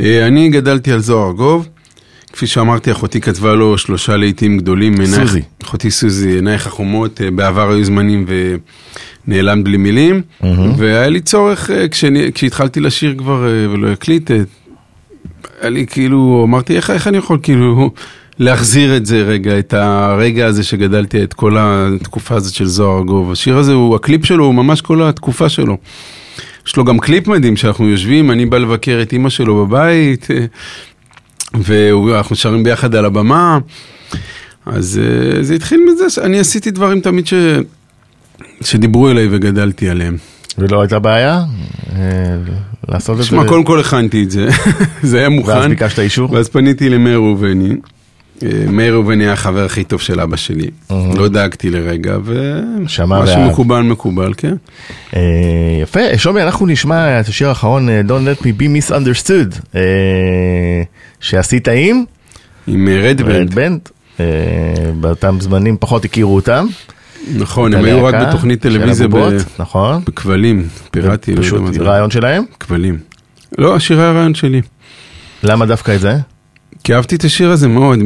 אה, 0.00 0.26
אני 0.26 0.48
גדלתי 0.48 0.92
על 0.92 0.98
זוהר 1.00 1.26
ארגוב. 1.28 1.68
כפי 2.32 2.46
שאמרתי, 2.46 2.92
אחותי 2.92 3.20
כתבה 3.20 3.54
לו 3.54 3.78
שלושה 3.78 4.16
להיטים 4.16 4.58
גדולים. 4.58 5.06
סוזי. 5.06 5.40
אחותי 5.62 5.90
סוזי, 5.90 6.34
עינייך 6.34 6.66
החומות, 6.66 7.20
אה, 7.20 7.30
בעבר 7.30 7.70
היו 7.70 7.84
זמנים 7.84 8.26
ונעלם 9.26 9.64
בלי 9.64 9.76
מילים. 9.76 10.22
והיה 10.76 11.08
לי 11.08 11.20
צורך, 11.20 11.70
כשאני- 11.90 12.32
כשהתחלתי 12.34 12.80
לשיר 12.80 13.14
כבר 13.18 13.40
ולא 13.72 13.88
הקליט, 13.88 14.30
היה 15.60 15.70
לי 15.70 15.86
כאילו, 15.86 16.42
אמרתי, 16.48 16.76
איך, 16.76 16.90
איך 16.90 17.06
אני 17.08 17.16
יכול 17.18 17.38
כאילו 17.42 17.90
להחזיר 18.38 18.96
את 18.96 19.06
זה 19.06 19.22
רגע, 19.22 19.58
את 19.58 19.74
הרגע 19.74 20.46
הזה 20.46 20.64
שגדלתי, 20.64 21.22
את 21.22 21.34
כל 21.34 21.56
התקופה 21.58 22.34
הזאת 22.34 22.54
של 22.54 22.66
זוהר 22.66 22.98
ארגוב. 22.98 23.32
השיר 23.32 23.56
הזה, 23.56 23.72
הוא, 23.72 23.96
הקליפ 23.96 24.26
שלו 24.26 24.44
הוא 24.44 24.54
ממש 24.54 24.80
כל 24.80 25.02
התקופה 25.02 25.48
שלו. 25.48 25.76
יש 26.66 26.76
לו 26.76 26.84
גם 26.84 26.98
קליפ 26.98 27.28
מדהים 27.28 27.56
שאנחנו 27.56 27.88
יושבים, 27.88 28.30
אני 28.30 28.46
בא 28.46 28.58
לבקר 28.58 28.98
את 29.02 29.12
אימא 29.12 29.28
שלו 29.28 29.66
בבית, 29.66 30.28
אה, 30.30 30.44
ואנחנו 31.54 32.36
שרים 32.36 32.64
ביחד 32.64 32.94
על 32.94 33.04
הבמה. 33.04 33.58
אז 34.66 35.00
אה, 35.02 35.42
זה 35.42 35.54
התחיל 35.54 35.80
מזה 35.92 36.10
שאני 36.10 36.38
עשיתי 36.38 36.70
דברים 36.70 37.00
תמיד 37.00 37.26
ש... 37.26 37.34
שדיברו 38.60 39.10
אליי 39.10 39.28
וגדלתי 39.30 39.88
עליהם. 39.88 40.16
ולא 40.58 40.80
הייתה 40.80 40.98
בעיה 40.98 41.42
אה, 41.96 42.02
לעשות 42.88 43.16
את 43.16 43.22
זה? 43.22 43.28
תשמע, 43.28 43.48
קודם 43.48 43.64
כל 43.64 43.80
הכנתי 43.80 44.22
את 44.22 44.30
זה, 44.30 44.48
זה 45.02 45.18
היה 45.18 45.28
מוכן. 45.28 45.52
ואז 45.52 45.66
ביקשת 45.66 45.98
אישור? 45.98 46.32
ואז 46.32 46.48
פניתי 46.48 46.88
למאיר 46.88 47.16
ראובני. 47.16 47.74
אה, 48.42 48.48
מאיר 48.68 48.92
ראובני 48.92 49.24
היה 49.24 49.32
החבר 49.32 49.64
הכי 49.64 49.84
טוב 49.84 50.00
של 50.00 50.20
אבא 50.20 50.36
שלי. 50.36 50.70
לא 50.90 51.28
דאגתי 51.28 51.70
לרגע, 51.70 52.16
ומה 52.24 53.20
ואהב. 53.20 53.26
שמקובל 53.26 53.80
מקובל, 53.80 54.32
כן. 54.36 54.54
אה, 55.16 55.20
יפה, 55.82 56.00
שלומי, 56.18 56.42
אנחנו 56.42 56.66
נשמע 56.66 57.20
את 57.20 57.28
השיר 57.28 57.48
האחרון, 57.48 57.88
אה, 57.88 58.00
Don't 58.08 58.40
Let 58.40 58.42
Me 58.42 58.46
Be 58.60 58.62
Misunderstood, 58.62 59.60
אה, 59.74 59.80
שעשית 61.20 61.68
עם 61.68 62.04
עם 62.66 62.88
רדבנד. 62.88 63.36
רד 63.36 63.54
בנד, 63.54 63.80
אה, 64.20 64.24
באותם 65.00 65.36
זמנים 65.40 65.76
פחות 65.80 66.04
הכירו 66.04 66.34
אותם. 66.34 66.66
נכון, 67.36 67.74
הם 67.74 67.84
היו 67.84 68.04
רק 68.04 68.14
בתוכנית 68.14 68.62
טלוויזיה 68.62 69.08
נכון, 69.58 70.02
בכבלים, 70.04 70.68
פיראטי, 70.90 71.34
לא 71.34 71.42
פשוט. 71.42 71.60
רעיון 71.80 72.10
שלהם. 72.10 72.44
כבלים. 72.60 72.98
לא, 73.58 73.76
השיר 73.76 74.00
היה 74.00 74.12
רעיון 74.12 74.34
שלי. 74.34 74.60
למה 75.42 75.66
דווקא 75.66 75.94
את 75.94 76.00
זה? 76.00 76.16
כי 76.84 76.94
אהבתי 76.94 77.16
את 77.16 77.24
השיר 77.24 77.50
הזה 77.50 77.68
מאוד, 77.68 77.98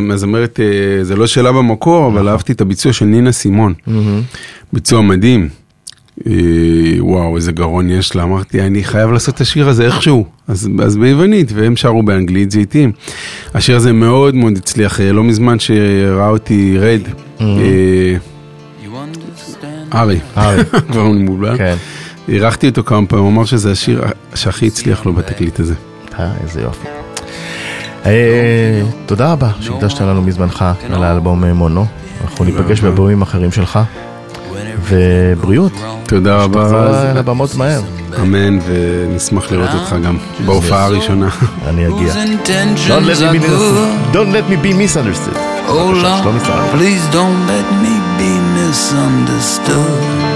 מהזמרת, 0.00 0.60
אה, 0.60 1.04
זה 1.04 1.16
לא 1.16 1.26
שלה 1.26 1.52
במקור, 1.52 2.06
אבל 2.06 2.28
אהבתי 2.28 2.52
את 2.52 2.60
הביצוע 2.60 2.92
של 2.92 3.04
נינה 3.04 3.32
סימון. 3.32 3.74
ביצוע 4.72 5.00
מדהים. 5.00 5.48
אה, 6.26 6.32
וואו, 6.98 7.36
איזה 7.36 7.52
גרון 7.52 7.90
יש 7.90 8.16
לה, 8.16 8.22
אמרתי, 8.22 8.62
אני 8.62 8.84
חייב 8.84 9.10
לעשות 9.10 9.34
את 9.34 9.40
השיר 9.40 9.68
הזה 9.68 9.86
איכשהו. 9.86 10.26
אז, 10.48 10.68
אז 10.82 10.96
ביוונית, 10.96 11.52
והם 11.54 11.76
שרו 11.76 12.02
באנגלית, 12.02 12.50
זה 12.50 12.58
איתי. 12.58 12.86
השיר 13.54 13.76
הזה 13.76 13.92
מאוד 13.92 14.34
מאוד 14.34 14.56
הצליח, 14.56 15.00
אה, 15.00 15.12
לא 15.12 15.24
מזמן 15.24 15.58
שראה 15.58 16.28
אותי 16.28 16.78
רד, 16.78 17.00
ארי, 19.94 20.18
ארי. 20.36 20.64
כבר 20.90 21.08
מבולבל. 21.08 21.58
כן. 21.58 21.76
אירחתי 22.28 22.68
אותו 22.68 22.82
כמה 22.84 23.06
פעמים, 23.06 23.24
הוא 23.24 23.32
אמר 23.32 23.44
שזה 23.44 23.72
השיר 23.72 24.04
שהכי 24.34 24.66
הצליח 24.66 25.06
לו 25.06 25.12
בתקליט 25.12 25.60
הזה. 25.60 25.74
אה, 26.18 26.32
איזה 26.42 26.60
יופי. 26.60 27.05
אה, 28.06 28.82
תודה 29.06 29.32
רבה 29.32 29.48
שהקדשת 29.60 30.00
לנו 30.00 30.22
מזמנך 30.22 30.64
על 30.92 31.04
האלבום 31.04 31.44
אה, 31.44 31.52
מונו. 31.52 31.86
אנחנו 32.24 32.44
ניפגש 32.44 32.80
באלבומים 32.80 33.22
אחרים 33.22 33.52
שלך. 33.52 33.78
ובריאות. 34.88 35.72
תודה 36.06 36.36
רבה, 36.36 36.60
שתחזור 36.60 36.78
רז. 36.78 37.16
לבמות 37.16 37.54
מהר. 37.54 37.80
אמן, 38.22 38.58
ונשמח 38.66 39.52
לראות 39.52 39.70
אותך 39.74 39.96
גם 40.04 40.18
בהופעה 40.44 40.84
הראשונה. 40.84 41.28
אני 41.66 41.86
אגיע. 41.86 42.14
Don't 44.12 44.32
let 44.32 44.50
me 44.50 44.56
be 44.56 44.72
misunderstood. 44.72 45.36
Oh 45.68 45.90
Lord, 46.04 46.22
please 46.76 47.04
don't 47.12 47.40
let 47.52 47.66
me 47.82 47.94
be 48.18 48.32
misunderstood. 48.56 50.35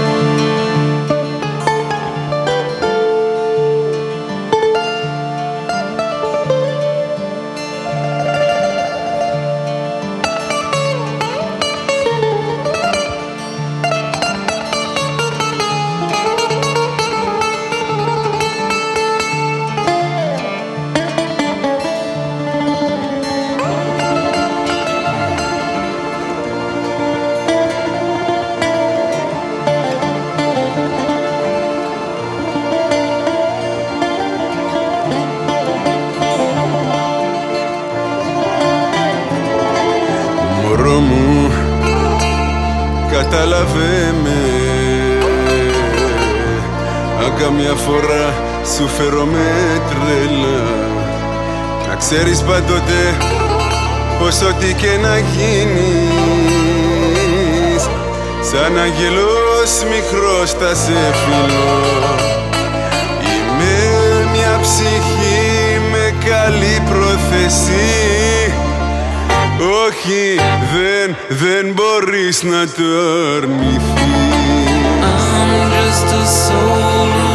Ξέρεις 52.13 52.41
πάντοτε 52.41 53.17
πως 54.19 54.41
ό,τι 54.41 54.73
και 54.73 54.97
να 55.01 55.17
γίνεις 55.17 55.81
Σαν 58.51 58.79
αγγελός 58.79 59.83
μικρός 59.89 60.51
θα 60.51 60.75
σε 60.75 61.13
φιλώ. 61.13 61.81
Είμαι 63.21 63.75
μια 64.31 64.59
ψυχή 64.61 65.79
με 65.91 66.13
καλή 66.25 66.81
πρόθεση. 66.89 68.53
Όχι, 69.85 70.39
δεν, 70.73 71.15
δεν 71.29 71.73
μπορείς 71.73 72.43
να 72.43 72.67
το 72.67 72.83
αρνηθείς. 73.37 74.19
I'm 75.03 75.51
just 75.73 76.09
a 76.13 76.23
soul 76.45 77.30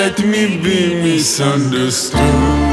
let 0.00 0.18
me 0.24 0.56
be 0.56 0.94
misunderstood 0.94 2.69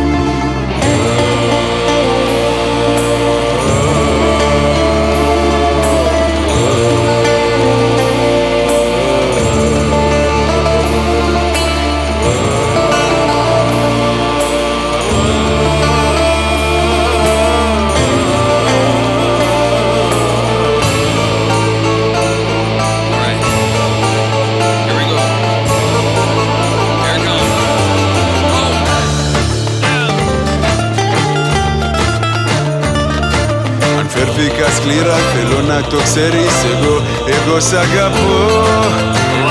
φέρθηκα 34.67 34.71
σκληρά 34.75 35.17
θέλω 35.33 35.59
να 35.61 35.81
το 35.81 35.97
ξέρεις 36.07 36.55
εγώ, 36.73 36.95
εγώ 37.35 37.59
σ' 37.59 37.73
αγαπώ. 37.73 38.35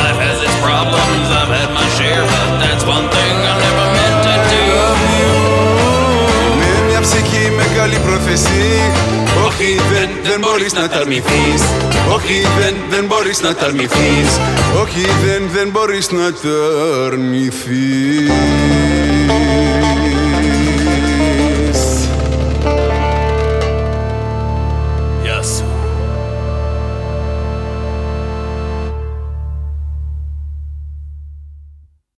Life 0.00 0.20
has 0.26 0.38
its 0.46 0.58
problems, 0.68 1.26
I've 1.38 1.52
had 1.58 1.70
my 1.78 1.86
share, 1.96 2.24
but 2.32 2.48
that's 2.62 2.84
one 2.96 3.06
thing 3.14 3.34
I 3.50 3.54
never 3.64 3.86
meant 3.96 4.18
to 4.26 4.34
do. 4.50 4.64
Με 6.58 6.68
μια 6.88 7.00
ψυχή 7.00 7.44
με 7.56 7.64
καλή 7.76 7.98
πρόθεση. 8.06 8.64
Όχι 9.46 9.68
δεν, 9.92 10.08
δεν 10.28 10.38
μπορείς 10.40 10.72
να 10.72 10.88
τα 10.88 10.96
αρνηθείς. 10.98 11.62
Όχι 12.14 12.36
δεν, 12.58 12.74
δεν 12.90 13.04
μπορείς 13.04 13.40
να 13.40 13.54
τα 13.54 13.64
αρνηθείς. 13.66 14.30
Όχι 14.82 15.04
δεν, 15.24 15.42
δεν 15.52 15.68
μπορείς 15.70 16.10
να 16.10 16.32
τα 16.42 16.56
αρνηθείς 17.06 18.95